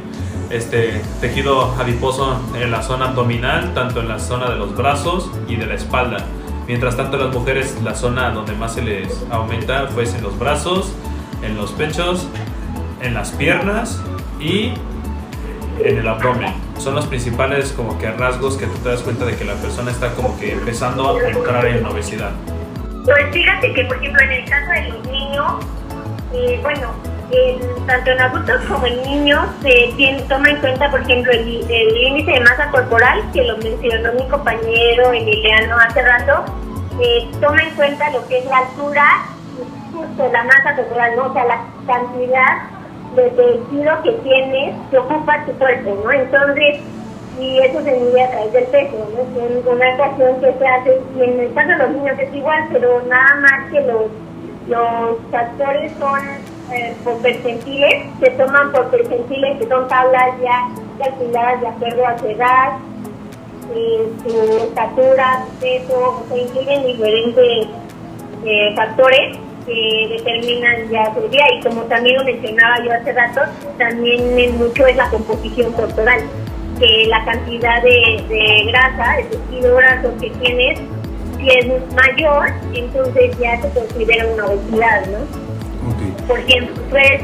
este 0.50 1.02
tejido 1.22 1.74
adiposo 1.80 2.40
en 2.56 2.72
la 2.72 2.82
zona 2.82 3.10
abdominal, 3.10 3.74
tanto 3.74 4.00
en 4.00 4.08
la 4.08 4.20
zona 4.20 4.50
de 4.50 4.56
los 4.56 4.76
brazos 4.76 5.30
y 5.48 5.56
de 5.58 5.66
la 5.66 5.76
espalda. 5.76 6.26
Mientras 6.68 6.98
tanto, 6.98 7.18
las 7.18 7.34
mujeres, 7.34 7.78
la 7.84 7.96
zona 7.96 8.32
donde 8.32 8.54
más 8.54 8.74
se 8.74 8.82
les 8.82 9.26
aumenta, 9.30 9.88
pues 9.90 10.14
en 10.14 10.24
los 10.24 10.38
brazos, 10.38 10.92
en 11.42 11.56
los 11.56 11.72
pechos, 11.72 12.28
en 13.02 13.14
las 13.14 13.32
piernas 13.32 14.02
y 14.40 14.72
en 15.84 15.98
el 15.98 16.08
abdomen. 16.08 16.54
Son 16.78 16.96
los 16.96 17.06
principales 17.08 17.72
como 17.74 17.98
que 17.98 18.10
rasgos 18.12 18.58
que 18.58 18.66
tú 18.68 18.78
te 18.80 18.90
das 18.90 19.02
cuenta 19.02 19.26
de 19.26 19.36
que 19.36 19.46
la 19.46 19.54
persona 19.56 19.92
está 19.92 20.14
como 20.14 20.38
que 20.40 20.54
empezando 20.54 21.18
a 21.18 21.30
entrar 21.30 21.66
en 21.66 21.86
obesidad. 21.86 22.32
Pues 23.06 23.18
fíjate 23.32 23.74
que, 23.74 23.86
por 23.86 23.98
ejemplo, 23.98 24.22
en 24.24 24.32
el 24.32 24.50
caso 24.50 24.72
de 24.72 24.90
los 24.90 25.08
niños, 25.08 25.54
eh, 26.34 26.60
bueno, 26.62 26.92
en- 27.32 27.86
tanto 27.88 28.12
en 28.12 28.20
adultos 28.22 28.62
como 28.70 28.86
en 28.86 29.02
niños 29.04 29.46
se 29.62 29.94
tiene- 29.98 30.22
toma 30.24 30.50
en 30.50 30.58
cuenta, 30.58 30.90
por 30.92 31.02
ejemplo, 31.02 31.32
el, 31.32 31.66
el 31.70 32.26
de 32.26 32.40
masa 32.42 32.70
corporal, 32.72 33.22
que 33.34 33.44
lo 33.44 33.58
mencionó 33.58 34.14
mi 34.14 34.28
compañero 34.30 35.14
Emiliano 35.14 35.78
hace 35.78 36.02
rato, 36.02 36.44
eh, 37.02 37.30
toma 37.42 37.62
en 37.64 37.70
cuenta 37.76 38.10
lo 38.12 38.28
que 38.28 38.40
es 38.40 38.46
la 38.46 38.58
altura 38.60 39.04
justo 39.94 40.30
la 40.32 40.44
masa 40.44 40.76
corporal, 40.76 41.12
¿no? 41.16 41.26
o 41.26 41.34
sea, 41.34 41.46
la 41.46 41.60
cantidad 41.88 42.58
de 43.18 43.30
tejido 43.32 44.02
que 44.04 44.12
tienes 44.24 44.76
que 44.92 44.98
ocupa 44.98 45.44
tu 45.46 45.52
cuerpo, 45.54 45.98
¿no? 46.04 46.12
Entonces, 46.12 46.80
y 47.40 47.60
eso 47.60 47.82
se 47.84 47.92
mide 47.92 48.24
a 48.24 48.32
través 48.32 48.54
del 48.54 48.66
peso, 48.66 49.10
¿no? 49.14 49.72
Una 49.72 49.94
ecuación 49.94 50.40
que 50.40 50.54
se 50.54 50.68
hace, 50.68 51.02
y 51.18 51.24
en 51.24 51.40
el 51.40 51.54
caso 51.54 51.70
de 51.70 51.78
los 51.78 51.90
niños 51.92 52.20
es 52.20 52.34
igual, 52.34 52.68
pero 52.72 53.02
nada 53.08 53.36
más 53.42 53.72
que 53.72 53.82
los, 53.82 54.06
los 54.68 55.18
factores 55.32 55.92
son 56.00 56.20
eh, 56.72 56.96
por 57.04 57.18
percentiles, 57.22 58.06
se 58.20 58.30
toman 58.32 58.72
por 58.72 58.90
percentiles, 58.90 59.58
que 59.60 59.68
son 59.68 59.88
tablas 59.88 60.34
ya 60.42 60.68
calculadas 61.00 61.62
de 61.62 61.68
acuerdo 61.68 62.08
a 62.08 62.18
su 62.20 62.28
edad, 62.28 62.72
su 64.24 64.58
estatura, 64.64 65.46
peso, 65.60 66.22
o 66.22 66.26
sea, 66.28 66.38
incluyen 66.38 66.86
diferentes 66.86 67.68
eh, 68.46 68.74
factores 68.76 69.38
que 69.68 70.08
determinan 70.18 70.90
ya 70.90 71.14
su 71.14 71.28
día 71.28 71.44
y 71.54 71.62
como 71.62 71.84
también 71.84 72.16
lo 72.18 72.24
mencionaba 72.24 72.84
yo 72.84 72.94
hace 72.94 73.12
rato, 73.12 73.42
también 73.78 74.40
es 74.40 74.54
mucho 74.54 74.88
es 74.88 74.96
la 74.96 75.10
composición 75.10 75.74
corporal, 75.74 76.22
que 76.80 77.08
la 77.08 77.24
cantidad 77.26 77.84
de, 77.84 78.24
de 78.30 78.72
grasa, 78.72 79.20
el 79.20 79.28
tejido 79.28 79.76
graso 79.76 80.14
que 80.22 80.30
tienes, 80.30 80.80
si 81.38 81.50
es 81.50 81.66
mayor, 81.94 82.50
entonces 82.74 83.38
ya 83.40 83.62
se 83.62 83.70
considera 83.70 84.26
una 84.28 84.46
obesidad, 84.46 85.06
¿no? 85.08 85.20
Ok. 85.90 86.28
Por 86.28 86.40
ejemplo, 86.40 86.82
puedes 86.90 87.22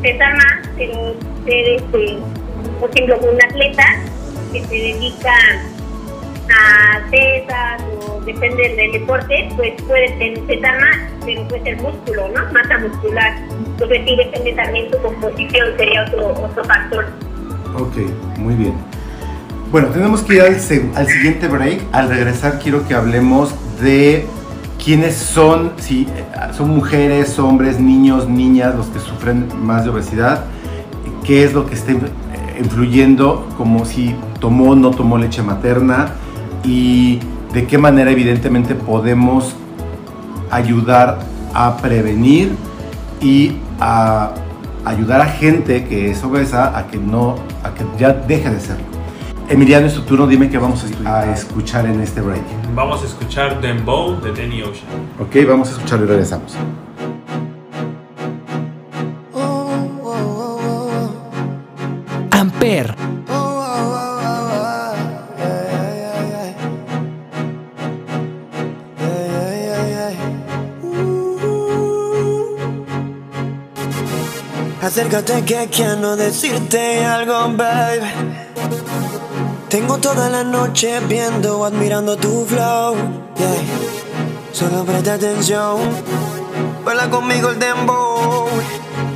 pesar 0.00 0.34
más, 0.34 0.68
pero 0.76 1.14
ser, 1.44 1.68
este, 1.68 2.18
por 2.80 2.90
ejemplo, 2.90 3.18
un 3.30 3.44
atleta 3.44 3.84
que 4.52 4.64
se 4.64 4.74
dedica 4.74 5.34
pesas 7.10 7.82
o 8.08 8.20
depende 8.20 8.74
del 8.76 8.92
deporte, 8.92 9.48
pues 9.56 9.72
puede 9.82 10.10
pesar 10.46 10.80
más, 10.80 10.96
pero 11.24 11.46
puede 11.48 11.62
ser 11.62 11.82
músculo, 11.82 12.28
¿no? 12.28 12.52
Masa 12.52 12.78
muscular. 12.78 13.32
Entonces 13.66 14.02
sí 14.06 14.16
depende 14.16 14.52
también 14.52 14.90
su 14.90 14.98
composición, 14.98 15.68
sería 15.76 16.04
otro, 16.04 16.28
otro 16.44 16.64
factor. 16.64 17.06
Ok, 17.76 17.96
muy 18.38 18.54
bien. 18.54 18.74
Bueno, 19.70 19.88
tenemos 19.88 20.22
que 20.22 20.34
ir 20.34 20.42
al, 20.42 20.54
al 20.94 21.06
siguiente 21.06 21.48
break. 21.48 21.82
Al 21.92 22.08
regresar 22.08 22.60
quiero 22.60 22.86
que 22.86 22.94
hablemos 22.94 23.54
de 23.80 24.26
quiénes 24.82 25.16
son, 25.16 25.72
si 25.78 26.02
eh, 26.02 26.24
son 26.52 26.70
mujeres, 26.70 27.38
hombres, 27.38 27.80
niños, 27.80 28.28
niñas 28.28 28.74
los 28.74 28.86
que 28.86 29.00
sufren 29.00 29.48
más 29.64 29.84
de 29.84 29.90
obesidad, 29.90 30.44
qué 31.24 31.44
es 31.44 31.54
lo 31.54 31.66
que 31.66 31.74
está 31.74 31.92
eh, 31.92 31.98
influyendo, 32.60 33.48
como 33.56 33.84
si 33.84 34.14
tomó 34.40 34.72
o 34.72 34.76
no 34.76 34.90
tomó 34.90 35.18
leche 35.18 35.42
materna 35.42 36.12
y 36.64 37.20
de 37.52 37.66
qué 37.66 37.78
manera 37.78 38.10
evidentemente 38.10 38.74
podemos 38.74 39.54
ayudar 40.50 41.18
a 41.52 41.76
prevenir 41.76 42.52
y 43.20 43.56
a 43.80 44.32
ayudar 44.84 45.20
a 45.20 45.26
gente 45.26 45.84
que 45.84 46.10
es 46.10 46.22
obesa 46.24 46.76
a 46.76 46.86
que 46.88 46.98
no, 46.98 47.36
a 47.62 47.74
que 47.74 47.84
ya 47.98 48.12
deje 48.12 48.50
de 48.50 48.60
serlo. 48.60 48.84
Emiliano, 49.48 49.86
es 49.86 49.94
tu 49.94 50.02
turno, 50.02 50.26
dime 50.26 50.48
qué 50.48 50.56
vamos 50.56 50.84
a 51.04 51.30
escuchar 51.32 51.84
en 51.86 52.00
este 52.00 52.22
break. 52.22 52.42
Vamos 52.74 53.02
a 53.02 53.06
escuchar 53.06 53.60
Dembow 53.60 54.20
de 54.20 54.32
Danny 54.32 54.62
Ocean. 54.62 54.86
Ok, 55.20 55.46
vamos 55.46 55.68
a 55.68 55.72
escucharlo 55.72 56.06
y 56.06 56.08
regresamos. 56.08 56.56
Amper, 62.30 62.94
Acércate 75.14 75.44
que 75.44 75.68
quiero 75.68 76.16
decirte 76.16 77.04
algo, 77.04 77.48
baby. 77.56 78.10
Tengo 79.68 79.98
toda 79.98 80.28
la 80.28 80.42
noche 80.42 80.98
viendo, 81.08 81.64
admirando 81.64 82.16
tu 82.16 82.44
flow. 82.44 82.96
Solo 84.50 84.84
presta 84.84 85.14
atención. 85.14 85.78
Baila 86.84 87.08
conmigo 87.10 87.50
el 87.50 87.60
dembow. 87.60 88.48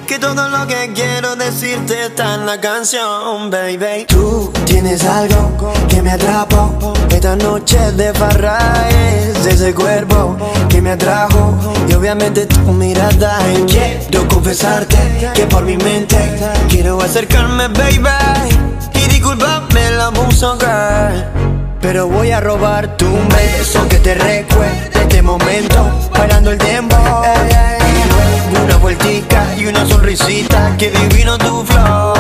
Que 0.07 0.21
todo 0.21 0.49
lo 0.49 0.69
que 0.69 0.93
quiero 0.95 1.35
decirte 1.35 2.07
está 2.07 2.37
en 2.37 2.47
la 2.47 2.61
canción, 2.61 3.51
baby. 3.51 4.07
Tú 4.07 4.53
tienes 4.67 5.05
algo 5.05 5.51
que 5.89 6.01
me 6.01 6.13
atrapó. 6.13 6.93
Esta 7.11 7.35
noche 7.35 7.91
de 7.93 8.15
farra 8.15 8.89
es 8.89 9.45
ese 9.47 9.75
cuerpo 9.75 10.37
que 10.69 10.83
me 10.83 10.93
atrajo. 10.93 11.57
Y 11.89 11.95
obviamente 11.95 12.47
tu 12.47 12.61
mirada. 12.73 13.39
Y 13.57 13.63
quiero 13.63 14.29
confesarte 14.29 14.97
que 15.35 15.47
por 15.47 15.65
mi 15.65 15.77
mente 15.77 16.17
quiero 16.69 17.01
acercarme, 17.01 17.69
baby. 17.69 18.09
Y 18.95 19.09
disculpame 19.09 19.89
abuso, 20.09 20.57
girl. 20.59 21.25
Pero 21.81 22.09
voy 22.09 22.31
a 22.33 22.41
robarte 22.41 23.05
un 23.05 23.29
beso 23.29 23.87
que 23.89 23.99
te 23.99 24.15
recuerde 24.15 24.91
este 24.95 25.23
momento 25.23 26.11
Bailando 26.13 26.51
el 26.51 26.59
dembow 26.59 27.23
Y 27.23 28.09
luego 28.09 28.65
una 28.65 28.77
vueltica 28.79 29.45
y 29.57 29.67
una 29.67 29.87
sonrisita 29.87 30.75
Que 30.77 30.91
divino 30.91 31.39
tu 31.39 31.65
flow 31.65 32.15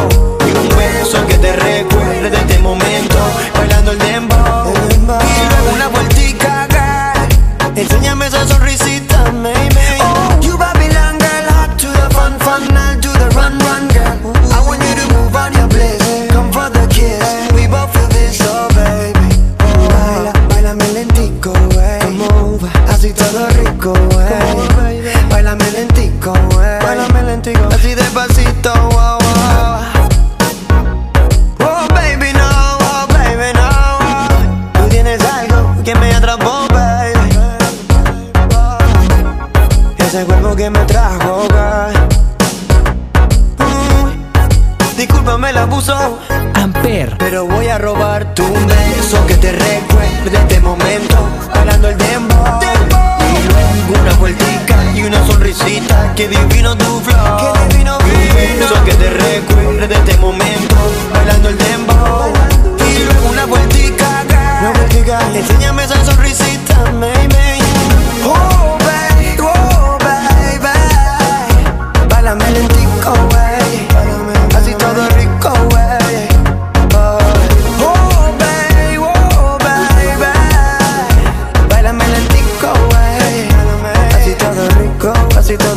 Y 0.46 0.50
un 0.56 0.76
beso 0.76 1.26
que 1.26 1.38
te 1.38 1.56
recuerde 1.56 2.36
este 2.36 2.58
momento 2.60 3.18
Bailando 3.52 3.90
el 3.90 3.98
dembow 3.98 4.72
Y 4.72 5.48
luego 5.48 5.74
una 5.74 5.88
vueltica, 5.88 6.67
Enséñame 7.78 8.26
esa 8.26 8.44
sonrisita, 8.44 9.30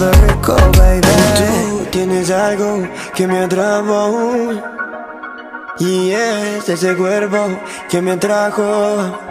Tú 0.01 1.85
tienes 1.91 2.31
algo 2.31 2.87
que 3.13 3.27
me 3.27 3.43
atrapó 3.43 4.51
Y 5.77 6.11
es 6.11 6.67
ese 6.67 6.95
cuerpo 6.95 7.37
que 7.89 8.01
me 8.01 8.13
atrajo 8.13 9.29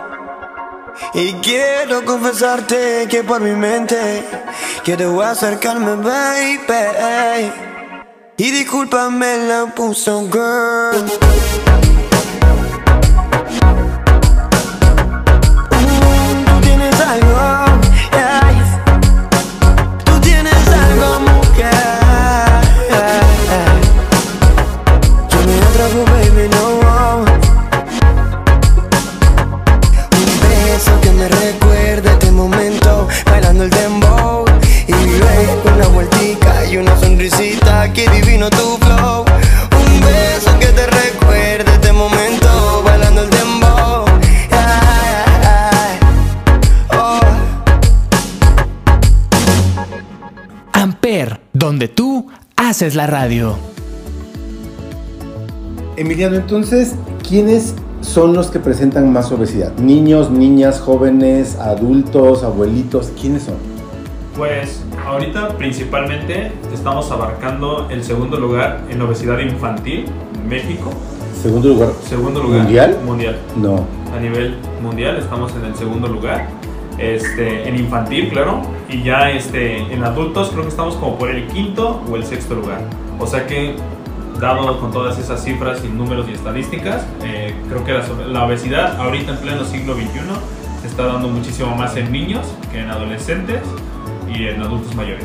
y 1.15 1.33
quiero 1.35 2.05
confesarte 2.05 3.07
que 3.09 3.25
por 3.25 3.41
mi 3.41 3.53
mente 3.53 4.23
quiero 4.85 5.23
acercarme, 5.23 5.95
baby. 5.97 7.53
Y 8.37 8.51
discúlpame 8.51 9.39
la 9.49 9.67
puso, 9.75 10.29
girl. 10.31 11.90
Donde 51.53 51.89
tú 51.89 52.27
haces 52.57 52.95
la 52.95 53.07
radio. 53.07 53.57
Emiliano, 55.97 56.37
entonces, 56.37 56.95
¿quiénes 57.29 57.75
son 58.01 58.33
los 58.33 58.51
que 58.51 58.59
presentan 58.59 59.13
más 59.13 59.31
obesidad? 59.33 59.73
¿Niños, 59.79 60.31
niñas, 60.31 60.81
jóvenes, 60.81 61.57
adultos, 61.57 62.43
abuelitos? 62.43 63.13
¿Quiénes 63.21 63.45
son? 63.45 63.57
Pues 64.37 64.83
ahorita 65.07 65.57
principalmente 65.59 66.53
estamos 66.73 67.11
abarcando 67.11 67.89
el 67.91 68.03
segundo 68.03 68.39
lugar 68.39 68.81
en 68.89 69.03
obesidad 69.03 69.39
infantil 69.41 70.07
en 70.35 70.49
México. 70.49 70.91
Segundo 71.43 71.69
lugar. 71.69 71.91
Segundo 72.09 72.43
lugar. 72.43 72.63
¿Mundial? 72.63 72.99
Mundial. 73.05 73.39
No. 73.57 73.85
A 74.15 74.21
nivel 74.21 74.57
mundial 74.83 75.17
estamos 75.17 75.53
en 75.55 75.65
el 75.67 75.75
segundo 75.75 76.09
lugar. 76.09 76.49
Este, 77.01 77.67
en 77.67 77.77
infantil, 77.77 78.29
claro. 78.29 78.61
Y 78.89 79.03
ya 79.03 79.31
este, 79.31 79.79
en 79.79 80.05
adultos 80.05 80.51
creo 80.51 80.63
que 80.63 80.69
estamos 80.69 80.97
como 80.97 81.17
por 81.17 81.31
el 81.31 81.47
quinto 81.47 82.03
o 82.11 82.17
el 82.17 82.25
sexto 82.25 82.55
lugar. 82.55 82.83
O 83.19 83.27
sea 83.27 83.47
que, 83.47 83.75
dado 84.39 84.79
con 84.81 84.93
todas 84.93 85.19
esas 85.19 85.43
cifras 85.43 85.83
y 85.83 85.89
números 85.89 86.27
y 86.29 86.33
estadísticas, 86.33 87.07
eh, 87.25 87.55
creo 87.69 87.85
que 87.85 87.93
la, 88.29 88.45
obesidad 88.45 89.01
ahorita 89.01 89.33
en 89.33 89.39
pleno 89.39 89.65
siglo 89.65 89.95
XXI 89.95 90.09
se 90.83 90.89
está 90.89 91.07
dando 91.07 91.29
muchísimo 91.29 91.75
más 91.75 91.97
en 91.97 92.13
niños 92.13 92.47
que 92.71 92.81
en 92.81 92.91
adolescentes 92.91 93.61
y 94.29 94.49
en 94.49 94.61
adultos 94.61 94.95
mayores. 94.95 95.25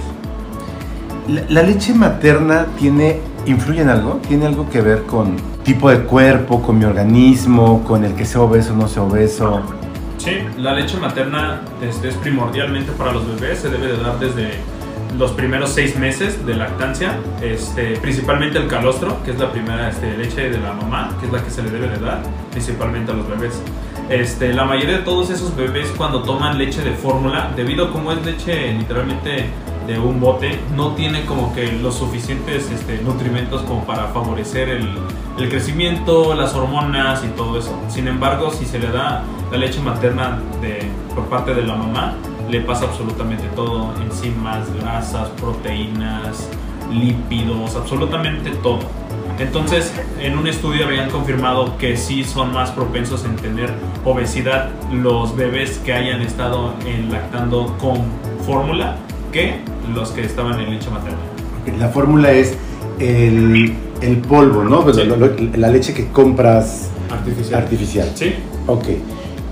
¿La, 1.27 1.41
la 1.49 1.63
leche 1.63 1.93
materna 1.93 2.67
tiene, 2.79 3.19
influye 3.45 3.81
en 3.81 3.89
algo? 3.89 4.21
¿Tiene 4.27 4.45
algo 4.45 4.69
que 4.69 4.79
ver 4.79 5.03
con 5.03 5.35
tipo 5.63 5.89
de 5.89 5.99
cuerpo, 6.01 6.61
con 6.61 6.77
mi 6.77 6.85
organismo, 6.85 7.83
con 7.83 8.05
el 8.05 8.13
que 8.13 8.23
sea 8.23 8.41
obeso 8.41 8.73
o 8.73 8.77
no 8.77 8.87
sea 8.87 9.03
obeso? 9.03 9.61
Sí, 10.17 10.37
la 10.57 10.73
leche 10.73 10.97
materna 10.97 11.61
este, 11.81 12.09
es 12.09 12.15
primordialmente 12.15 12.91
para 12.93 13.11
los 13.11 13.27
bebés, 13.27 13.59
se 13.59 13.69
debe 13.69 13.87
de 13.87 13.97
dar 13.97 14.17
desde 14.19 14.53
los 15.17 15.31
primeros 15.31 15.69
seis 15.69 15.97
meses 15.97 16.45
de 16.45 16.55
lactancia, 16.55 17.17
este, 17.41 17.97
principalmente 17.97 18.57
el 18.57 18.67
calostro, 18.67 19.23
que 19.23 19.31
es 19.31 19.39
la 19.39 19.51
primera 19.51 19.89
este, 19.89 20.17
leche 20.17 20.49
de 20.49 20.57
la 20.57 20.73
mamá, 20.73 21.15
que 21.19 21.27
es 21.27 21.31
la 21.31 21.43
que 21.43 21.49
se 21.49 21.63
le 21.63 21.69
debe 21.69 21.87
de 21.87 21.99
dar, 21.99 22.21
principalmente 22.51 23.11
a 23.11 23.15
los 23.15 23.27
bebés. 23.27 23.61
Este, 24.09 24.53
la 24.53 24.65
mayoría 24.65 24.97
de 24.97 25.03
todos 25.03 25.29
esos 25.29 25.55
bebés 25.55 25.91
cuando 25.97 26.21
toman 26.23 26.57
leche 26.57 26.81
de 26.81 26.91
fórmula, 26.91 27.51
debido 27.55 27.85
a 27.85 27.91
como 27.91 28.11
es 28.11 28.23
leche 28.25 28.73
literalmente 28.73 29.49
de 29.87 29.99
un 29.99 30.19
bote, 30.19 30.59
no 30.75 30.93
tiene 30.93 31.25
como 31.25 31.53
que 31.53 31.71
los 31.71 31.95
suficientes 31.95 32.69
este, 32.71 33.01
nutrimentos 33.01 33.61
como 33.63 33.85
para 33.85 34.07
favorecer 34.07 34.69
el, 34.69 34.89
el 35.37 35.49
crecimiento, 35.49 36.33
las 36.35 36.53
hormonas 36.55 37.23
y 37.23 37.27
todo 37.29 37.57
eso. 37.57 37.79
Sin 37.87 38.07
embargo, 38.07 38.51
si 38.51 38.65
se 38.65 38.79
le 38.79 38.87
da 38.87 39.23
la 39.57 39.65
leche 39.65 39.79
materna 39.79 40.39
de, 40.61 40.79
por 41.15 41.25
parte 41.25 41.53
de 41.53 41.63
la 41.63 41.75
mamá, 41.75 42.15
le 42.49 42.59
pasa 42.61 42.85
absolutamente 42.85 43.45
todo, 43.55 43.93
enzimas, 44.03 44.67
grasas, 44.81 45.29
proteínas, 45.39 46.49
lípidos, 46.91 47.75
absolutamente 47.75 48.51
todo. 48.61 48.79
Entonces, 49.39 49.93
en 50.19 50.37
un 50.37 50.47
estudio 50.47 50.85
habían 50.85 51.09
confirmado 51.09 51.77
que 51.77 51.95
sí 51.97 52.23
son 52.25 52.53
más 52.53 52.71
propensos 52.71 53.23
en 53.25 53.35
tener 53.37 53.69
obesidad 54.03 54.69
los 54.91 55.35
bebés 55.35 55.79
que 55.85 55.93
hayan 55.93 56.21
estado 56.21 56.73
en 56.85 57.11
lactando 57.11 57.75
con 57.79 57.97
fórmula 58.45 58.97
que 59.31 59.59
los 59.93 60.11
que 60.11 60.21
estaban 60.21 60.59
en 60.59 60.69
leche 60.71 60.89
materna. 60.89 61.17
La 61.79 61.89
fórmula 61.89 62.31
es 62.31 62.57
el, 62.99 63.73
el 64.01 64.17
polvo, 64.17 64.63
¿no? 64.65 64.81
Pues 64.83 64.97
Sí. 64.97 65.03
lo- 65.05 65.15
lo- 65.17 65.33
la 65.57 65.69
leche 65.69 65.93
que 65.93 66.07
compras 66.09 66.89
Artificial. 67.09 67.61
artificial. 67.63 68.11
Sí, 68.15 68.33
Ok. 68.67 68.85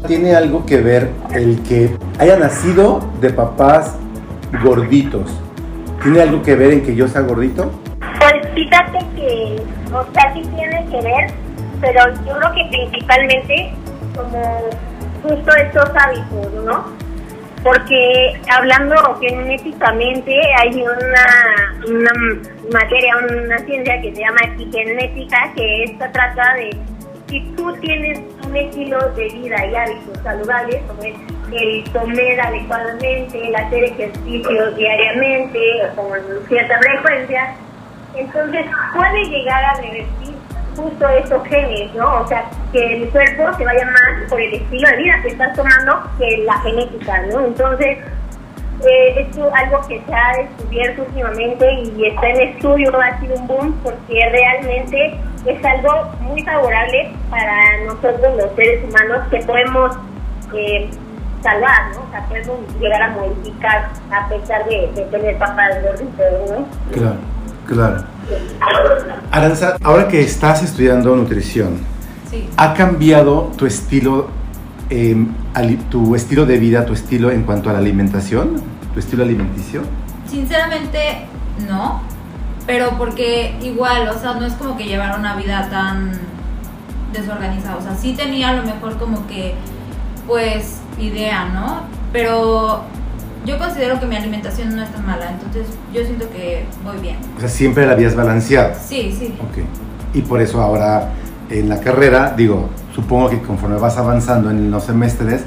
¿Tiene 0.07 0.35
algo 0.35 0.65
que 0.65 0.81
ver 0.81 1.09
el 1.33 1.63
que 1.63 1.95
haya 2.19 2.35
nacido 2.35 2.99
de 3.21 3.29
papás 3.29 3.97
gorditos? 4.61 5.31
¿Tiene 6.01 6.21
algo 6.21 6.43
que 6.43 6.55
ver 6.55 6.73
en 6.73 6.83
que 6.83 6.93
yo 6.93 7.07
sea 7.07 7.21
gordito? 7.21 7.71
Pues 8.19 8.53
fíjate 8.53 8.99
que, 9.15 9.63
o 9.93 10.03
sea, 10.11 10.33
sí 10.33 10.41
tiene 10.55 10.85
que 10.91 11.01
ver, 11.01 11.31
pero 11.79 12.13
yo 12.25 12.37
creo 12.37 12.53
que 12.53 12.65
principalmente 12.69 13.73
como 14.13 14.69
justo 15.23 15.55
estos 15.55 15.89
hábitos, 15.95 16.53
¿no? 16.65 16.83
Porque 17.63 18.41
hablando 18.51 18.95
genéticamente 19.21 20.37
hay 20.61 20.83
una, 20.83 21.87
una 21.87 22.11
materia, 22.73 23.15
una 23.19 23.57
ciencia 23.59 24.01
que 24.01 24.13
se 24.13 24.19
llama 24.19 24.39
epigenética, 24.53 25.53
que 25.55 25.83
esta 25.85 26.11
trata 26.11 26.55
de 26.55 26.71
si 27.29 27.39
tú 27.55 27.73
tienes 27.79 28.19
un 28.53 28.57
estilo 28.57 28.99
de 29.15 29.29
vida 29.29 29.65
y 29.65 29.75
hábitos 29.75 30.17
saludables, 30.23 30.81
como 30.87 31.01
es 31.01 31.15
el 31.51 31.91
comer 31.91 32.39
adecuadamente, 32.39 33.47
el 33.47 33.55
hacer 33.55 33.83
ejercicios 33.85 34.75
diariamente, 34.75 35.59
con 35.95 36.47
cierta 36.47 36.77
frecuencia, 36.77 37.55
entonces 38.15 38.65
puede 38.95 39.25
llegar 39.25 39.63
a 39.63 39.73
revertir 39.75 40.35
justo 40.75 41.09
esos 41.09 41.43
genes, 41.47 41.93
¿no? 41.95 42.21
O 42.21 42.27
sea, 42.27 42.45
que 42.71 42.97
el 42.97 43.09
cuerpo 43.09 43.57
se 43.57 43.65
vaya 43.65 43.85
más 43.85 44.29
por 44.29 44.39
el 44.39 44.53
estilo 44.53 44.87
de 44.87 44.97
vida 44.97 45.21
que 45.23 45.29
estás 45.29 45.55
tomando 45.55 46.03
que 46.19 46.37
la 46.45 46.59
genética, 46.59 47.21
¿no? 47.31 47.45
Entonces, 47.45 47.97
eh, 48.85 49.27
es 49.31 49.37
algo 49.37 49.87
que 49.87 49.99
se 50.05 50.13
ha 50.13 50.37
descubierto 50.37 51.03
últimamente 51.03 51.71
y 51.73 52.05
está 52.05 52.29
en 52.29 52.41
estudio, 52.49 52.91
ha 53.01 53.19
sido 53.19 53.35
un 53.35 53.47
boom 53.47 53.79
porque 53.83 54.29
realmente 54.29 55.17
es 55.45 55.65
algo 55.65 56.11
muy 56.21 56.41
favorable 56.43 57.11
para 57.29 57.85
nosotros 57.85 58.37
los 58.37 58.55
seres 58.55 58.83
humanos 58.87 59.27
que 59.29 59.39
podemos 59.39 59.95
eh, 60.55 60.89
salvar, 61.41 61.91
¿no? 61.93 62.01
O 62.01 62.11
sea, 62.11 62.25
podemos 62.27 62.59
llegar 62.79 63.01
a 63.01 63.09
modificar 63.11 63.89
a 64.11 64.29
pesar 64.29 64.65
de, 64.65 64.91
de 64.95 65.01
tener 65.11 65.37
papás 65.37 65.71
gorditos, 65.83 66.49
¿no? 66.49 66.65
Claro, 66.93 67.17
claro. 67.67 68.03
Aranza, 69.31 69.75
ahora 69.83 70.07
que 70.07 70.21
estás 70.21 70.63
estudiando 70.63 71.15
nutrición, 71.15 71.79
Sí. 72.29 72.49
¿ha 72.57 72.73
cambiado 72.73 73.51
tu 73.57 73.65
estilo, 73.67 74.29
eh, 74.89 75.15
tu 75.91 76.15
estilo 76.15 76.45
de 76.47 76.57
vida, 76.57 76.83
tu 76.85 76.93
estilo 76.93 77.29
en 77.29 77.43
cuanto 77.43 77.69
a 77.69 77.73
la 77.73 77.79
alimentación, 77.79 78.55
tu 78.93 78.99
estilo 78.99 79.23
alimenticio? 79.23 79.81
Sinceramente, 80.25 81.25
no. 81.69 82.01
Pero 82.65 82.97
porque 82.97 83.55
igual, 83.61 84.07
o 84.07 84.17
sea, 84.17 84.35
no 84.35 84.45
es 84.45 84.53
como 84.53 84.77
que 84.77 84.85
llevar 84.85 85.19
una 85.19 85.35
vida 85.35 85.69
tan 85.69 86.11
desorganizada. 87.11 87.77
O 87.77 87.81
sea, 87.81 87.95
sí 87.95 88.13
tenía 88.13 88.49
a 88.49 88.53
lo 88.53 88.63
mejor 88.63 88.97
como 88.97 89.27
que, 89.27 89.53
pues, 90.27 90.77
idea, 90.97 91.45
¿no? 91.45 91.81
Pero 92.11 92.83
yo 93.45 93.57
considero 93.57 93.99
que 93.99 94.05
mi 94.05 94.15
alimentación 94.15 94.75
no 94.75 94.83
es 94.83 94.91
tan 94.91 95.05
mala. 95.05 95.31
Entonces, 95.31 95.67
yo 95.93 96.05
siento 96.05 96.29
que 96.29 96.65
voy 96.83 96.97
bien. 97.01 97.17
O 97.37 97.39
sea, 97.39 97.49
siempre 97.49 97.85
la 97.85 97.93
habías 97.93 98.15
balanceado. 98.15 98.73
Sí, 98.81 99.15
sí. 99.17 99.35
Ok. 99.41 99.65
Y 100.13 100.21
por 100.21 100.41
eso 100.41 100.61
ahora 100.61 101.09
en 101.49 101.69
la 101.69 101.79
carrera, 101.79 102.33
digo, 102.35 102.69
supongo 102.95 103.29
que 103.29 103.41
conforme 103.41 103.77
vas 103.77 103.97
avanzando 103.97 104.49
en 104.49 104.71
los 104.71 104.85
semestres, 104.85 105.43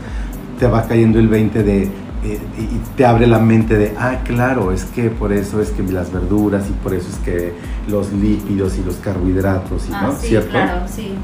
te 0.58 0.66
va 0.66 0.86
cayendo 0.86 1.18
el 1.18 1.28
20 1.28 1.62
de, 1.62 1.90
eh, 2.34 2.40
y 2.58 2.96
te 2.96 3.04
abre 3.06 3.26
la 3.26 3.38
mente 3.38 3.76
de, 3.76 3.94
ah, 3.98 4.18
claro, 4.24 4.72
es 4.72 4.84
que 4.84 5.10
por 5.10 5.32
eso 5.32 5.60
es 5.60 5.70
que 5.70 5.82
las 5.82 6.12
verduras 6.12 6.64
y 6.68 6.72
por 6.72 6.94
eso 6.94 7.08
es 7.08 7.16
que 7.18 7.52
los 7.88 8.12
lípidos 8.12 8.76
y 8.78 8.84
los 8.84 8.96
carbohidratos, 8.96 9.88
y, 9.88 9.92
Ah, 9.92 10.02
¿no? 10.08 10.16
sí, 10.16 10.28
¿Cierto? 10.28 10.50
claro, 10.50 10.82
sí. 10.88 11.14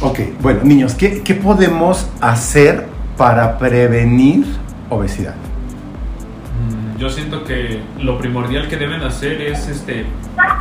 Ok, 0.00 0.20
bueno, 0.40 0.60
niños, 0.64 0.94
¿qué, 0.94 1.22
qué 1.22 1.34
podemos 1.34 2.08
hacer 2.20 2.86
para 3.16 3.58
prevenir 3.58 4.46
obesidad? 4.90 5.34
Mm, 6.94 6.98
Yo 6.98 7.10
siento 7.10 7.44
que 7.44 7.80
lo 8.00 8.18
primordial 8.18 8.68
que 8.68 8.76
deben 8.76 9.02
hacer 9.02 9.40
es 9.42 9.66
este 9.68 10.06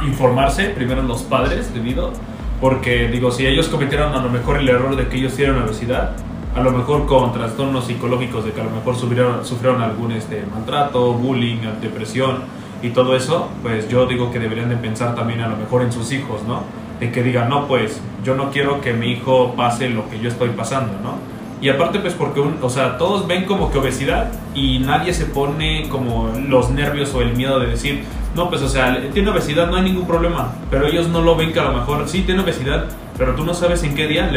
informarse 0.06 0.65
primero 0.69 1.04
los 1.04 1.21
padres 1.23 1.73
debido 1.73 2.12
porque 2.60 3.08
digo 3.10 3.30
si 3.32 3.45
ellos 3.45 3.67
cometieron 3.67 4.13
a 4.13 4.21
lo 4.23 4.30
mejor 4.30 4.58
el 4.58 4.67
error 4.69 4.95
de 4.95 5.08
que 5.08 5.17
ellos 5.17 5.34
tienen 5.36 5.62
obesidad 5.62 6.13
a 6.57 6.61
lo 6.61 6.71
mejor 6.71 7.05
con 7.05 7.31
trastornos 7.31 7.85
psicológicos 7.85 8.43
de 8.43 8.51
que 8.51 8.61
a 8.61 8.63
lo 8.63 8.71
mejor 8.71 8.95
sufrieron, 8.95 9.81
algún 9.81 10.11
este 10.11 10.43
maltrato 10.51 11.13
bullying 11.13 11.57
depresión 11.79 12.37
y 12.81 12.89
todo 12.89 13.15
eso 13.15 13.49
pues 13.61 13.87
yo 13.89 14.07
digo 14.07 14.31
que 14.31 14.39
deberían 14.39 14.69
de 14.69 14.77
pensar 14.77 15.13
también 15.13 15.41
a 15.41 15.47
lo 15.47 15.55
mejor 15.55 15.83
en 15.83 15.91
sus 15.91 16.11
hijos 16.11 16.41
no 16.47 16.63
de 16.99 17.11
que 17.11 17.21
digan 17.21 17.49
no 17.49 17.67
pues 17.67 18.01
yo 18.23 18.35
no 18.35 18.49
quiero 18.49 18.81
que 18.81 18.93
mi 18.93 19.11
hijo 19.11 19.53
pase 19.55 19.89
lo 19.89 20.09
que 20.09 20.19
yo 20.19 20.29
estoy 20.29 20.49
pasando 20.49 20.93
no 21.03 21.37
y 21.59 21.69
aparte, 21.69 21.97
pues 21.99 22.13
porque, 22.13 22.39
o 22.39 22.69
sea, 22.69 22.99
todos 22.99 23.25
ven 23.25 23.45
como 23.45 23.71
que 23.71 23.79
obesidad 23.79 24.31
y 24.53 24.77
nadie 24.77 25.11
se 25.11 25.25
pone 25.25 25.89
como 25.89 26.29
los 26.47 26.69
nervios 26.69 27.15
o 27.15 27.21
el 27.21 27.35
miedo 27.35 27.59
de 27.59 27.65
decir, 27.65 28.03
no, 28.38 28.50
pues, 28.50 28.62
o 28.62 28.69
sea, 28.69 28.95
tiene 29.12 29.32
obesidad, 29.32 29.67
no 29.67 29.78
hay 29.78 29.84
ningún 29.84 30.06
problema. 30.06 30.54
Pero 30.69 30.86
ellos 30.86 31.08
no 31.08 31.21
lo 31.21 31.36
ven 31.36 31.52
que 31.52 31.60
a 31.60 31.63
lo 31.63 31.73
mejor 31.73 32.08
sí 32.08 32.21
tiene 32.21 32.41
obesidad, 32.41 32.86
pero 33.17 33.34
tú 33.34 33.43
no 33.43 33.56
sabes 33.56 33.82
en 33.82 33.95
qué 33.95 34.08
día 34.08 34.30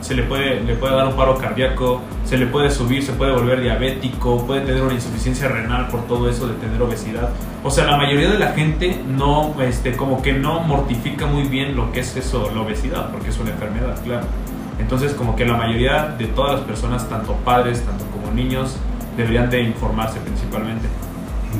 se 0.00 0.14
le 0.14 0.24
puede, 0.24 0.60
le 0.62 0.74
puede 0.74 0.96
dar 0.96 1.06
un 1.06 1.14
paro 1.14 1.38
cardíaco, 1.38 2.02
se 2.24 2.36
le 2.36 2.46
puede 2.46 2.70
subir, 2.70 3.04
se 3.04 3.12
puede 3.12 3.30
volver 3.30 3.62
diabético, 3.62 4.44
puede 4.44 4.62
tener 4.62 4.82
una 4.82 4.94
insuficiencia 4.94 5.46
renal 5.46 5.86
por 5.88 6.08
todo 6.08 6.28
eso 6.28 6.48
de 6.48 6.54
tener 6.54 6.82
obesidad. 6.82 7.30
O 7.62 7.70
sea, 7.70 7.86
la 7.86 7.96
mayoría 7.96 8.30
de 8.30 8.38
la 8.38 8.48
gente 8.48 9.00
no, 9.06 9.54
este, 9.62 9.94
como 9.94 10.22
que 10.22 10.32
no 10.32 10.60
mortifica 10.60 11.26
muy 11.26 11.44
bien 11.44 11.76
lo 11.76 11.92
que 11.92 12.00
es 12.00 12.16
eso, 12.16 12.50
la 12.52 12.62
obesidad, 12.62 13.12
porque 13.12 13.28
es 13.28 13.38
una 13.38 13.50
enfermedad, 13.50 14.02
claro. 14.02 14.26
Entonces, 14.80 15.14
como 15.14 15.36
que 15.36 15.46
la 15.46 15.56
mayoría 15.56 16.16
de 16.18 16.26
todas 16.26 16.54
las 16.56 16.62
personas, 16.62 17.08
tanto 17.08 17.34
padres, 17.44 17.84
tanto 17.84 18.06
como 18.06 18.32
niños, 18.32 18.76
deberían 19.16 19.48
de 19.50 19.62
informarse 19.62 20.18
principalmente. 20.18 20.88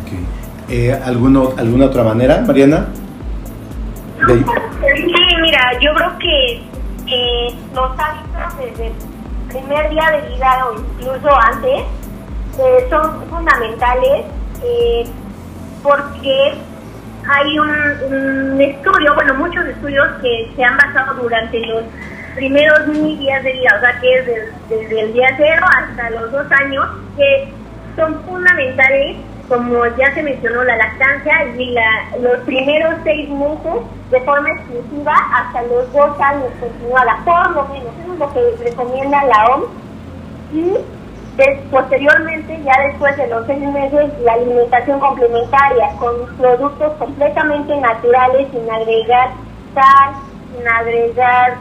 Ok. 0.02 0.39
Eh, 0.70 0.96
¿alguno- 1.04 1.52
¿Alguna 1.58 1.86
otra 1.86 2.04
manera, 2.04 2.42
Mariana? 2.46 2.86
Sí, 4.26 5.36
mira, 5.42 5.72
yo 5.80 5.92
creo 5.94 6.18
que 6.18 6.62
los 7.74 7.90
hábitos 7.98 8.58
desde 8.58 8.86
el 8.86 8.92
primer 9.48 9.90
día 9.90 10.10
de 10.12 10.28
vida 10.28 10.66
o 10.66 10.74
incluso 10.78 11.28
antes 11.40 11.82
son 12.88 13.24
fundamentales 13.28 14.26
eh, 14.62 15.04
porque 15.82 16.54
hay 17.28 17.58
un, 17.58 18.60
estudio, 18.60 19.14
bueno, 19.14 19.34
muchos 19.34 19.64
estudios 19.66 20.06
que 20.22 20.52
se 20.54 20.62
han 20.64 20.76
basado 20.76 21.14
durante 21.14 21.58
los 21.66 21.82
primeros 22.34 22.86
mil 22.88 23.18
días 23.18 23.42
de 23.42 23.52
vida, 23.54 23.74
o 23.76 23.80
sea, 23.80 24.00
que 24.00 24.18
es 24.18 24.26
desde 24.68 25.00
el 25.00 25.12
día 25.14 25.28
cero 25.36 25.66
hasta 25.78 26.10
los 26.10 26.30
dos 26.30 26.46
años, 26.52 26.86
que 27.16 27.48
son 27.96 28.22
fundamentales, 28.24 29.16
como 29.50 29.84
ya 29.98 30.14
se 30.14 30.22
mencionó, 30.22 30.62
la 30.64 30.76
lactancia 30.76 31.44
y 31.58 31.72
la, 31.72 31.90
los 32.20 32.38
primeros 32.46 32.94
seis 33.04 33.28
meses 33.28 33.82
de 34.10 34.20
forma 34.22 34.48
exclusiva 34.52 35.12
hasta 35.34 35.62
los 35.62 35.92
dos 35.92 36.18
años 36.20 36.46
continuada, 36.60 37.18
por 37.24 37.50
lo 37.50 37.64
menos. 37.68 37.92
Eso 38.00 38.12
es 38.14 38.18
lo 38.20 38.32
que 38.32 38.64
recomienda 38.64 39.24
la 39.24 39.46
OMS. 39.48 39.68
Y 40.52 40.74
des- 41.36 41.58
posteriormente, 41.70 42.60
ya 42.64 42.72
después 42.86 43.16
de 43.16 43.26
los 43.26 43.44
seis 43.46 43.60
meses, 43.60 44.10
la 44.24 44.32
alimentación 44.34 45.00
complementaria 45.00 45.88
con 45.98 46.14
productos 46.38 46.92
completamente 46.98 47.76
naturales, 47.76 48.46
sin 48.52 48.70
agregar 48.70 49.30
sal, 49.74 50.12
sin 50.56 50.66
agregar 50.68 51.56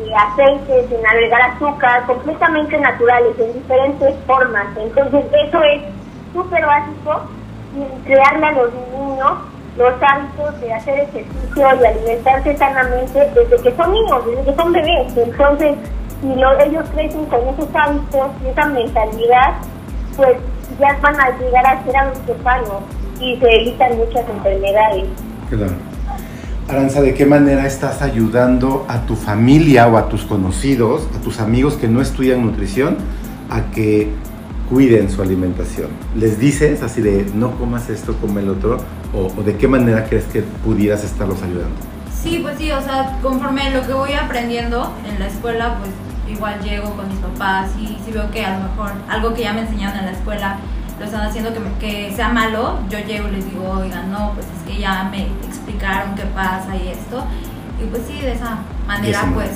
eh, 0.00 0.10
aceites, 0.16 0.88
sin 0.88 1.04
agregar 1.06 1.42
azúcar, 1.42 2.04
completamente 2.06 2.78
naturales, 2.78 3.36
en 3.38 3.52
diferentes 3.52 4.14
formas. 4.26 4.66
Entonces, 4.76 5.24
eso 5.46 5.62
es 5.64 5.82
súper 6.32 6.64
básico 6.66 7.22
y 7.76 8.04
crearle 8.06 8.46
a 8.46 8.52
los 8.52 8.70
niños 8.74 9.32
los 9.78 9.94
hábitos 10.02 10.60
de 10.60 10.72
hacer 10.74 10.98
ejercicio 11.00 11.30
y 11.56 11.86
alimentarse 11.86 12.56
sanamente 12.56 13.18
desde 13.34 13.62
que 13.62 13.76
son 13.76 13.92
niños, 13.92 14.26
desde 14.26 14.44
que 14.50 14.56
son 14.56 14.72
bebés. 14.72 15.16
Entonces, 15.16 15.74
si 16.20 16.34
lo- 16.34 16.58
ellos 16.60 16.84
crecen 16.92 17.24
con 17.26 17.40
esos 17.48 17.68
hábitos 17.74 18.28
y 18.44 18.48
esa 18.48 18.66
mentalidad, 18.66 19.54
pues 20.16 20.36
ya 20.78 20.96
van 21.00 21.18
a 21.20 21.30
llegar 21.38 21.66
a 21.66 21.84
ser 21.84 21.96
adultos 21.96 22.36
sanos 22.42 22.82
y 23.20 23.36
se 23.38 23.56
evitan 23.60 23.96
muchas 23.96 24.28
enfermedades. 24.28 25.04
Claro. 25.48 25.72
Aranza, 26.68 27.00
¿de 27.00 27.14
qué 27.14 27.26
manera 27.26 27.66
estás 27.66 28.00
ayudando 28.02 28.84
a 28.88 29.00
tu 29.00 29.16
familia 29.16 29.88
o 29.88 29.96
a 29.96 30.08
tus 30.08 30.24
conocidos, 30.24 31.08
a 31.18 31.20
tus 31.22 31.40
amigos 31.40 31.74
que 31.74 31.88
no 31.88 32.00
estudian 32.00 32.44
nutrición, 32.44 32.96
a 33.50 33.72
que 33.74 34.12
cuiden 34.70 35.10
su 35.10 35.20
alimentación? 35.20 35.88
¿Les 36.16 36.38
dices 36.38 36.82
así 36.82 37.02
de 37.02 37.26
no 37.34 37.50
comas 37.58 37.90
esto, 37.90 38.16
come 38.20 38.40
el 38.40 38.48
otro? 38.50 38.78
¿O, 39.12 39.26
o 39.38 39.42
de 39.42 39.56
qué 39.56 39.66
manera 39.68 40.06
crees 40.08 40.24
que 40.24 40.40
pudieras 40.42 41.04
estarlos 41.04 41.42
ayudando? 41.42 41.74
Sí, 42.22 42.38
pues 42.42 42.56
sí, 42.58 42.70
o 42.70 42.80
sea, 42.80 43.18
conforme 43.22 43.70
lo 43.70 43.86
que 43.86 43.92
voy 43.92 44.12
aprendiendo 44.12 44.92
en 45.08 45.18
la 45.18 45.26
escuela, 45.26 45.76
pues 45.78 45.90
igual 46.34 46.60
llego 46.62 46.90
con 46.94 47.08
mis 47.08 47.18
papás 47.18 47.70
y 47.80 47.98
si 48.04 48.12
veo 48.12 48.30
que 48.30 48.44
a 48.44 48.56
lo 48.58 48.64
mejor 48.68 48.92
algo 49.08 49.34
que 49.34 49.42
ya 49.42 49.52
me 49.52 49.62
enseñaron 49.62 49.98
en 49.98 50.06
la 50.06 50.12
escuela 50.12 50.58
lo 50.98 51.04
están 51.06 51.22
haciendo 51.26 51.52
que, 51.54 51.60
me- 51.60 51.72
que 51.80 52.12
sea 52.14 52.28
malo, 52.28 52.78
yo 52.90 52.98
llego 52.98 53.26
y 53.28 53.32
les 53.32 53.44
digo, 53.50 53.68
oigan, 53.70 54.12
no, 54.12 54.32
pues 54.34 54.46
es 54.46 54.70
que 54.72 54.78
ya 54.80 55.08
me 55.10 55.28
explicaron 55.48 56.14
qué 56.14 56.24
pasa 56.34 56.76
y 56.76 56.88
esto. 56.88 57.24
Y 57.82 57.86
pues 57.86 58.02
sí, 58.06 58.20
de 58.20 58.32
esa 58.34 58.58
manera, 58.86 59.22
pues 59.32 59.48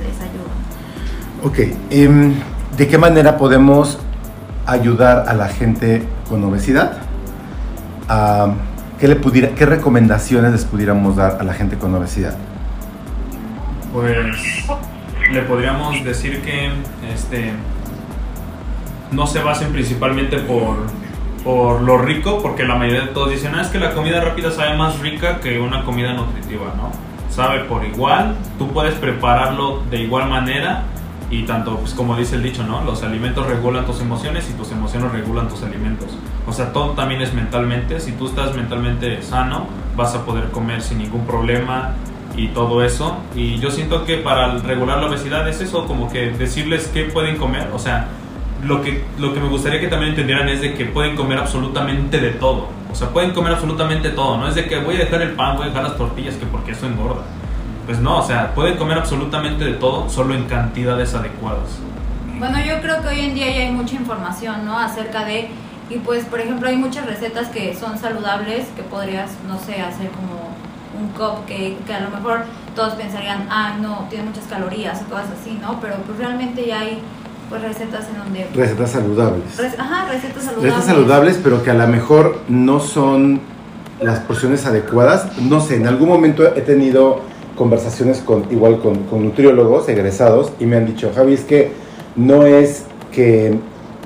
les 0.00 0.20
ayudo. 0.20 0.50
Ok, 1.44 1.76
em, 1.90 2.34
¿de 2.76 2.88
qué 2.88 2.98
manera 2.98 3.36
podemos 3.38 4.00
ayudar 4.66 5.28
a 5.28 5.34
la 5.34 5.48
gente 5.48 6.02
con 6.28 6.42
obesidad? 6.44 6.98
¿qué, 8.98 9.08
le 9.08 9.16
pudiera, 9.16 9.50
¿Qué 9.54 9.66
recomendaciones 9.66 10.52
les 10.52 10.64
pudiéramos 10.64 11.16
dar 11.16 11.38
a 11.40 11.44
la 11.44 11.54
gente 11.54 11.76
con 11.78 11.94
obesidad? 11.94 12.36
Pues 13.92 14.16
le 15.32 15.42
podríamos 15.42 16.04
decir 16.04 16.42
que 16.42 16.70
este 17.12 17.52
no 19.12 19.26
se 19.26 19.40
basen 19.42 19.72
principalmente 19.72 20.38
por, 20.38 20.76
por 21.44 21.80
lo 21.82 21.98
rico, 21.98 22.40
porque 22.42 22.64
la 22.64 22.74
mayoría 22.74 23.02
de 23.02 23.08
todos 23.08 23.30
dicen, 23.30 23.54
ah, 23.54 23.62
es 23.62 23.68
que 23.68 23.78
la 23.78 23.94
comida 23.94 24.20
rápida 24.20 24.50
sabe 24.50 24.76
más 24.76 24.98
rica 24.98 25.40
que 25.40 25.60
una 25.60 25.84
comida 25.84 26.12
nutritiva, 26.14 26.74
¿no? 26.76 26.90
Sabe 27.30 27.60
por 27.64 27.84
igual, 27.84 28.36
tú 28.58 28.68
puedes 28.72 28.94
prepararlo 28.94 29.82
de 29.90 29.98
igual 29.98 30.28
manera 30.28 30.84
y 31.34 31.42
tanto, 31.42 31.76
pues 31.78 31.94
como 31.94 32.16
dice 32.16 32.36
el 32.36 32.44
dicho, 32.44 32.62
¿no? 32.62 32.84
Los 32.84 33.02
alimentos 33.02 33.44
regulan 33.46 33.84
tus 33.84 34.00
emociones 34.00 34.48
y 34.48 34.52
tus 34.52 34.70
emociones 34.70 35.10
regulan 35.10 35.48
tus 35.48 35.64
alimentos. 35.64 36.08
O 36.46 36.52
sea, 36.52 36.72
todo 36.72 36.90
también 36.90 37.22
es 37.22 37.34
mentalmente. 37.34 37.98
Si 37.98 38.12
tú 38.12 38.28
estás 38.28 38.54
mentalmente 38.54 39.20
sano, 39.20 39.66
vas 39.96 40.14
a 40.14 40.24
poder 40.24 40.50
comer 40.52 40.80
sin 40.80 40.98
ningún 40.98 41.26
problema 41.26 41.94
y 42.36 42.48
todo 42.48 42.84
eso. 42.84 43.16
Y 43.34 43.58
yo 43.58 43.72
siento 43.72 44.04
que 44.04 44.18
para 44.18 44.58
regular 44.58 44.98
la 44.98 45.08
obesidad 45.08 45.48
es 45.48 45.60
eso, 45.60 45.86
como 45.86 46.08
que 46.08 46.30
decirles 46.30 46.88
qué 46.94 47.04
pueden 47.04 47.36
comer. 47.36 47.68
O 47.74 47.80
sea, 47.80 48.06
lo 48.62 48.80
que, 48.80 49.02
lo 49.18 49.34
que 49.34 49.40
me 49.40 49.48
gustaría 49.48 49.80
que 49.80 49.88
también 49.88 50.10
entendieran 50.10 50.48
es 50.48 50.60
de 50.60 50.74
que 50.74 50.84
pueden 50.84 51.16
comer 51.16 51.38
absolutamente 51.38 52.20
de 52.20 52.30
todo. 52.30 52.68
O 52.92 52.94
sea, 52.94 53.08
pueden 53.08 53.32
comer 53.32 53.54
absolutamente 53.54 54.10
todo. 54.10 54.38
No 54.38 54.46
es 54.46 54.54
de 54.54 54.66
que 54.66 54.78
voy 54.78 54.94
a 54.94 54.98
dejar 55.00 55.20
el 55.20 55.32
pan, 55.32 55.56
voy 55.56 55.64
a 55.66 55.68
dejar 55.70 55.82
las 55.82 55.96
tortillas, 55.96 56.36
que 56.36 56.46
porque 56.46 56.70
eso 56.70 56.86
engorda. 56.86 57.22
Pues 57.86 57.98
no, 57.98 58.18
o 58.18 58.26
sea, 58.26 58.54
pueden 58.54 58.76
comer 58.78 58.98
absolutamente 58.98 59.64
de 59.64 59.74
todo, 59.74 60.08
solo 60.08 60.34
en 60.34 60.44
cantidades 60.44 61.14
adecuadas. 61.14 61.78
Bueno, 62.38 62.58
yo 62.58 62.80
creo 62.80 63.02
que 63.02 63.08
hoy 63.08 63.20
en 63.20 63.34
día 63.34 63.46
ya 63.54 63.62
hay 63.62 63.70
mucha 63.70 63.94
información, 63.94 64.64
¿no? 64.64 64.78
Acerca 64.78 65.24
de, 65.24 65.48
y 65.90 65.98
pues, 65.98 66.24
por 66.24 66.40
ejemplo, 66.40 66.68
hay 66.68 66.76
muchas 66.76 67.06
recetas 67.06 67.48
que 67.48 67.74
son 67.74 67.98
saludables, 67.98 68.66
que 68.74 68.82
podrías, 68.82 69.32
no 69.46 69.58
sé, 69.58 69.82
hacer 69.82 70.08
como 70.10 70.54
un 70.98 71.08
cupcake, 71.08 71.84
que 71.84 71.94
a 71.94 72.00
lo 72.00 72.10
mejor 72.10 72.44
todos 72.74 72.94
pensarían, 72.94 73.46
ah, 73.50 73.74
no, 73.80 74.06
tiene 74.08 74.24
muchas 74.24 74.44
calorías 74.44 75.02
o 75.02 75.10
cosas 75.10 75.28
así, 75.40 75.58
¿no? 75.60 75.78
Pero 75.80 75.96
pues 76.06 76.18
realmente 76.18 76.66
ya 76.66 76.80
hay, 76.80 77.00
pues, 77.50 77.60
recetas 77.62 78.08
en 78.08 78.18
donde... 78.18 78.48
Recetas 78.54 78.90
saludables. 78.90 79.60
Ajá, 79.78 80.08
recetas 80.08 80.42
saludables. 80.42 80.74
Recetas 80.74 80.84
saludables, 80.86 81.40
pero 81.42 81.62
que 81.62 81.70
a 81.70 81.74
lo 81.74 81.86
mejor 81.86 82.40
no 82.48 82.80
son 82.80 83.40
las 84.00 84.20
porciones 84.20 84.66
adecuadas. 84.66 85.38
No 85.38 85.60
sé, 85.60 85.76
en 85.76 85.86
algún 85.86 86.08
momento 86.08 86.44
he 86.44 86.62
tenido 86.62 87.22
conversaciones 87.56 88.20
con 88.20 88.44
igual 88.50 88.80
con, 88.80 89.22
nutriólogos 89.22 89.88
egresados 89.88 90.52
y 90.58 90.66
me 90.66 90.76
han 90.76 90.86
dicho, 90.86 91.10
Javi, 91.14 91.34
es 91.34 91.44
que 91.44 91.70
no 92.16 92.46
es 92.46 92.84
que 93.12 93.54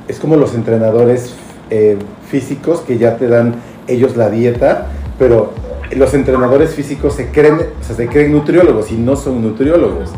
es 0.06 0.18
como 0.18 0.36
los 0.36 0.54
entrenadores 0.54 1.34
eh, 1.70 1.96
físicos 2.28 2.80
que 2.80 2.98
ya 2.98 3.16
te 3.16 3.28
dan 3.28 3.54
ellos 3.86 4.16
la 4.16 4.30
dieta, 4.30 4.86
pero 5.18 5.52
los 5.96 6.14
entrenadores 6.14 6.74
físicos 6.74 7.14
se 7.14 7.30
creen, 7.30 7.54
o 7.54 7.84
sea, 7.84 7.96
se 7.96 8.06
creen 8.08 8.32
nutriólogos 8.32 8.92
y 8.92 8.96
no 8.96 9.16
son 9.16 9.42
nutriólogos. 9.42 10.10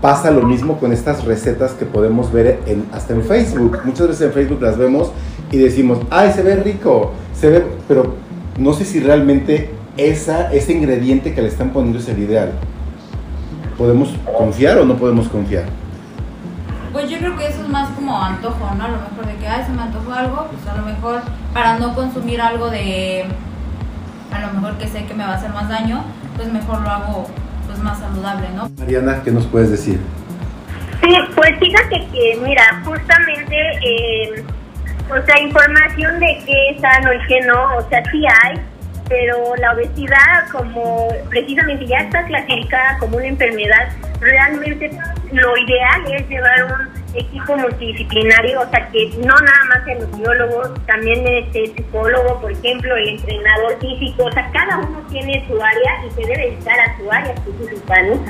Pasa 0.00 0.30
lo 0.30 0.42
mismo 0.42 0.78
con 0.78 0.92
estas 0.92 1.24
recetas 1.24 1.72
que 1.72 1.86
podemos 1.86 2.32
ver 2.32 2.58
en, 2.66 2.84
hasta 2.92 3.14
en 3.14 3.22
Facebook. 3.22 3.78
Muchas 3.84 4.08
veces 4.08 4.26
en 4.26 4.32
Facebook 4.32 4.60
las 4.60 4.76
vemos 4.76 5.12
y 5.50 5.56
decimos, 5.56 5.98
ay, 6.10 6.32
se 6.32 6.42
ve 6.42 6.56
rico, 6.56 7.12
se 7.38 7.48
ve, 7.48 7.62
pero 7.88 8.14
no 8.58 8.74
sé 8.74 8.84
si 8.84 9.00
realmente 9.00 9.70
esa, 9.96 10.52
ese 10.52 10.72
ingrediente 10.72 11.34
que 11.34 11.42
le 11.42 11.48
están 11.48 11.70
poniendo 11.70 11.98
es 11.98 12.08
el 12.08 12.18
ideal. 12.18 12.52
¿Podemos 13.78 14.14
confiar 14.38 14.78
o 14.78 14.84
no 14.84 14.96
podemos 14.96 15.28
confiar? 15.28 15.64
Pues 16.92 17.10
yo 17.10 17.18
creo 17.18 17.36
que 17.36 17.48
eso 17.48 17.62
es 17.62 17.68
más 17.68 17.90
como 17.90 18.22
antojo, 18.22 18.72
¿no? 18.76 18.84
A 18.84 18.88
lo 18.88 18.98
mejor 18.98 19.26
de 19.26 19.34
que, 19.34 19.48
ay, 19.48 19.64
se 19.64 19.72
me 19.72 19.82
antojó 19.82 20.12
algo, 20.12 20.46
pues 20.46 20.66
a 20.68 20.76
lo 20.76 20.86
mejor 20.86 21.22
para 21.52 21.78
no 21.78 21.94
consumir 21.94 22.40
algo 22.40 22.70
de, 22.70 23.24
a 24.32 24.40
lo 24.40 24.52
mejor 24.52 24.78
que 24.78 24.86
sé 24.86 25.04
que 25.04 25.14
me 25.14 25.24
va 25.24 25.32
a 25.32 25.34
hacer 25.34 25.50
más 25.50 25.68
daño, 25.68 26.04
pues 26.36 26.52
mejor 26.52 26.82
lo 26.82 26.90
hago 26.90 27.26
pues 27.66 27.78
más 27.80 27.98
saludable, 27.98 28.48
¿no? 28.54 28.68
Mariana, 28.78 29.22
¿qué 29.24 29.32
nos 29.32 29.46
puedes 29.46 29.70
decir? 29.70 29.98
Sí, 31.02 31.16
pues 31.34 31.58
fíjate 31.58 32.06
que, 32.12 32.40
mira, 32.44 32.82
justamente, 32.84 33.56
eh, 33.84 34.44
o 35.10 35.26
sea, 35.26 35.40
información 35.40 36.20
de 36.20 36.42
qué 36.46 36.70
es 36.70 36.80
sano 36.80 37.12
y 37.12 37.26
qué 37.26 37.40
no, 37.40 37.76
o 37.76 37.88
sea, 37.88 38.02
sí 38.10 38.24
hay, 38.24 38.60
pero 39.08 39.56
la 39.56 39.72
obesidad, 39.72 40.48
como 40.50 41.08
precisamente 41.28 41.86
ya 41.86 41.98
está 41.98 42.24
clasificada 42.24 42.98
como 42.98 43.16
una 43.16 43.26
enfermedad, 43.26 43.88
realmente 44.20 44.90
lo 45.32 45.56
ideal 45.56 46.12
es 46.12 46.28
llevar 46.28 46.64
un 46.64 47.04
equipo 47.14 47.56
multidisciplinario, 47.56 48.60
o 48.60 48.70
sea, 48.70 48.88
que 48.90 49.10
no 49.18 49.34
nada 49.34 49.64
más 49.68 49.86
el 49.88 50.00
nutriólogo, 50.00 50.70
también 50.86 51.26
este 51.26 51.66
psicólogo, 51.74 52.40
por 52.40 52.52
ejemplo, 52.52 52.96
el 52.96 53.08
entrenador 53.10 53.78
físico, 53.80 54.24
o 54.24 54.32
sea, 54.32 54.50
cada 54.52 54.78
uno 54.78 55.00
tiene 55.10 55.44
su 55.46 55.54
área 55.54 56.06
y 56.06 56.10
se 56.10 56.20
debe 56.22 56.50
dedicar 56.50 56.78
a 56.80 56.96
su 56.96 57.10
área 57.10 57.32
específica, 57.32 58.02
¿no? 58.02 58.24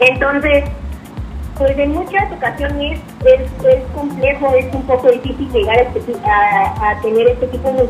Entonces, 0.00 0.64
pues 1.60 1.78
en 1.78 1.92
muchas 1.92 2.32
ocasiones 2.32 2.98
es, 3.22 3.66
es 3.66 3.84
complejo, 3.94 4.54
es 4.54 4.74
un 4.74 4.82
poco 4.84 5.10
difícil 5.10 5.46
llegar 5.52 5.76
a, 5.76 5.82
este 5.82 6.00
tener 7.02 7.28
este 7.28 7.46
tipo 7.48 7.70
de 7.70 7.86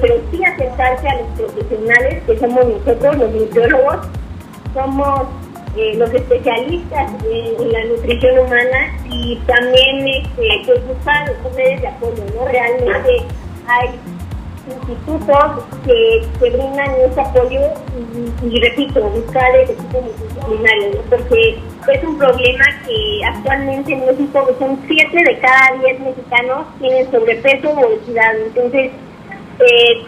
pero 0.00 0.14
sí 0.30 0.42
acercarse 0.42 1.06
a 1.06 1.20
los 1.20 1.26
profesionales 1.36 2.22
que 2.24 2.38
somos 2.38 2.64
nosotros, 2.66 3.18
los 3.18 3.30
nutriólogos, 3.30 3.96
somos 4.72 5.24
eh, 5.76 5.96
los 5.96 6.10
especialistas 6.14 7.12
en, 7.30 7.72
la 7.72 7.84
nutrición 7.84 8.38
humana 8.38 8.98
y 9.04 9.36
también 9.46 10.08
este, 10.08 10.62
pues 10.64 10.88
buscar 10.88 11.30
redes 11.54 11.82
de 11.82 11.88
apoyo, 11.88 12.24
¿no? 12.34 12.48
Realmente 12.48 13.22
hay 13.66 13.90
institutos 14.66 15.64
que, 15.84 16.26
brindan 16.40 16.90
ese 17.06 17.20
apoyo 17.20 17.60
y, 18.42 18.46
y 18.46 18.60
repito, 18.60 19.02
buscar 19.10 19.54
el 19.56 19.68
equipo 19.68 20.00
porque 21.10 21.58
es 21.92 22.04
un 22.04 22.18
problema 22.18 22.64
que 22.86 23.24
actualmente 23.24 23.92
en 23.92 24.06
México 24.06 24.48
son 24.58 24.78
7 24.86 25.10
de 25.12 25.38
cada 25.38 25.78
10 25.80 26.00
mexicanos 26.00 26.66
tienen 26.80 27.10
sobrepeso 27.10 27.70
o 27.70 27.86
obesidad. 27.86 28.38
Entonces, 28.46 28.90
eh, 29.60 30.02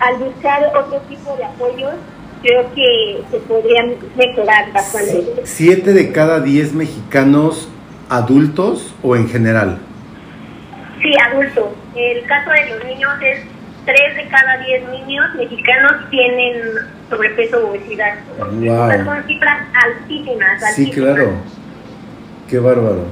al 0.00 0.16
buscar 0.16 0.72
otro 0.76 1.00
tipo 1.08 1.36
de 1.36 1.44
apoyos, 1.44 1.94
creo 2.42 2.74
que 2.74 3.22
se 3.30 3.38
podrían 3.40 3.94
mejorar 4.16 4.72
bastante. 4.72 5.42
¿Siete 5.44 5.92
de 5.92 6.12
cada 6.12 6.40
diez 6.40 6.72
mexicanos 6.72 7.68
adultos 8.08 8.94
o 9.02 9.16
en 9.16 9.28
general? 9.28 9.78
Sí, 11.02 11.12
adultos. 11.30 11.66
El 11.94 12.24
caso 12.26 12.50
de 12.50 12.74
los 12.74 12.84
niños 12.84 13.12
es 13.22 13.40
3 13.84 14.16
de 14.16 14.28
cada 14.28 14.58
10 14.58 14.88
niños 14.90 15.26
mexicanos 15.36 15.92
tienen 16.10 16.54
sobrepeso 17.08 17.58
o 17.66 17.70
obesidad. 17.70 18.14
Wow. 18.38 18.90
Estas 18.90 19.04
son 19.04 19.24
cifras 19.26 19.58
altísimas. 19.84 20.60
Sí, 20.74 20.82
altísimas. 20.84 21.14
claro. 21.14 21.30
Qué 22.48 22.58
bárbaro. 22.58 23.04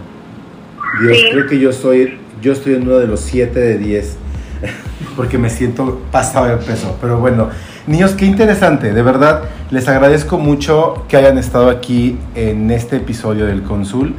Dios, 1.02 1.16
Sí. 1.16 1.28
creo 1.32 1.46
que 1.46 1.58
yo 1.58 1.72
soy, 1.72 2.18
yo 2.40 2.52
estoy 2.52 2.74
en 2.74 2.82
uno 2.82 2.98
de 2.98 3.06
los 3.06 3.20
7 3.20 3.58
de 3.58 3.78
10. 3.78 4.16
Porque 5.16 5.38
me 5.38 5.50
siento 5.50 6.00
pasado 6.10 6.46
de 6.46 6.56
peso. 6.58 6.96
Pero 7.00 7.18
bueno, 7.18 7.50
niños, 7.86 8.12
qué 8.12 8.24
interesante. 8.26 8.92
De 8.92 9.02
verdad, 9.02 9.44
les 9.70 9.88
agradezco 9.88 10.38
mucho 10.38 11.04
que 11.08 11.16
hayan 11.16 11.38
estado 11.38 11.70
aquí 11.70 12.18
en 12.34 12.70
este 12.70 12.96
episodio 12.96 13.46
del 13.46 13.62
Consul. 13.62 14.14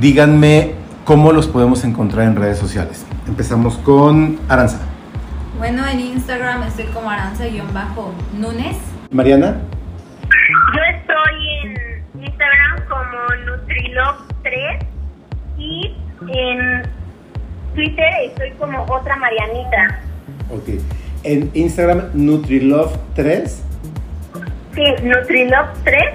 Díganme 0.00 0.72
cómo 1.04 1.32
los 1.32 1.48
podemos 1.48 1.84
encontrar 1.84 2.26
en 2.26 2.36
redes 2.36 2.58
sociales. 2.58 3.04
Empezamos 3.26 3.76
con 3.78 4.38
Aranza. 4.48 4.78
Bueno, 5.62 5.86
en 5.86 6.00
Instagram 6.00 6.64
estoy 6.64 6.86
como 6.86 7.08
aranza-nunes. 7.08 8.76
Mariana. 9.12 9.60
Yo 10.74 10.82
estoy 10.82 11.58
en 11.62 12.04
Instagram 12.20 12.88
como 12.88 13.16
Nutrilove3 13.46 14.86
y 15.58 15.94
en 16.34 16.82
Twitter 17.76 18.12
estoy 18.24 18.50
como 18.58 18.82
otra 18.88 19.14
Marianita. 19.14 20.00
Ok. 20.50 20.80
En 21.22 21.48
Instagram, 21.54 22.12
Nutrilove3. 22.12 23.46
Sí, 24.74 24.84
Nutrilove3 25.04 26.12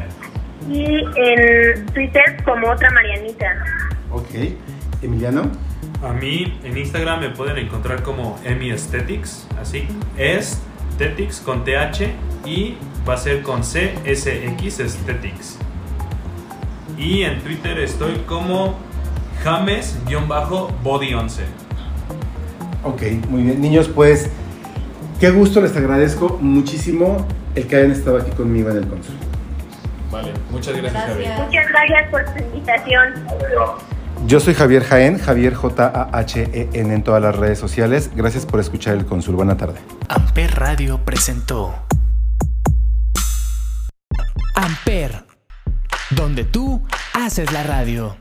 y 0.70 1.06
en 1.16 1.86
Twitter 1.94 2.44
como 2.44 2.70
otra 2.70 2.92
Marianita. 2.92 3.64
Ok. 4.12 4.58
Emiliano. 5.02 5.67
A 6.04 6.14
mí 6.14 6.60
en 6.64 6.78
Instagram 6.78 7.22
me 7.22 7.30
pueden 7.32 7.58
encontrar 7.58 8.04
como 8.04 8.40
Emi 8.44 8.70
Aesthetics, 8.70 9.48
así 9.60 9.88
es 10.16 10.62
Aesthetics 10.92 11.40
con 11.40 11.64
TH 11.64 12.12
y 12.46 12.78
va 13.08 13.16
a 13.16 13.18
ser 13.18 13.42
con 13.42 13.62
CSX 13.62 14.80
Aesthetics. 14.80 15.58
Y 16.98 17.24
en 17.24 17.42
Twitter 17.42 17.80
estoy 17.80 18.14
como 18.28 18.76
James-Body11. 19.44 21.42
Ok, 22.84 23.02
muy 23.30 23.44
bien. 23.44 23.60
Niños, 23.60 23.88
pues, 23.88 24.30
qué 25.20 25.32
gusto, 25.32 25.62
les 25.62 25.76
agradezco 25.76 26.38
muchísimo 26.42 27.26
el 27.56 27.68
que 27.68 27.76
hayan 27.76 27.92
estado 27.92 28.18
aquí 28.18 28.32
conmigo 28.32 28.70
en 28.70 28.78
el 28.78 28.88
consul. 28.88 29.16
Vale, 30.12 30.32
muchas 30.52 30.78
gracias. 30.78 31.10
Muchas 31.40 31.68
gracias 31.70 32.10
por 32.12 32.26
su 32.28 32.38
invitación. 32.38 33.14
Yo 34.28 34.42
soy 34.42 34.56
Javier 34.56 34.84
Jaén, 34.84 35.20
Javier 35.20 35.54
J-A-H-E-N 35.54 36.94
en 36.94 37.02
todas 37.02 37.22
las 37.22 37.34
redes 37.34 37.58
sociales. 37.60 38.12
Gracias 38.14 38.46
por 38.46 38.60
escuchar 38.60 38.98
el 38.98 39.06
consul. 39.06 39.36
Buena 39.36 39.56
tarde. 39.56 39.80
Amper 40.10 40.54
Radio 40.54 41.00
presentó 41.06 41.74
Amper, 44.54 45.24
donde 46.10 46.44
tú 46.44 46.86
haces 47.14 47.54
la 47.54 47.64
radio. 47.64 48.18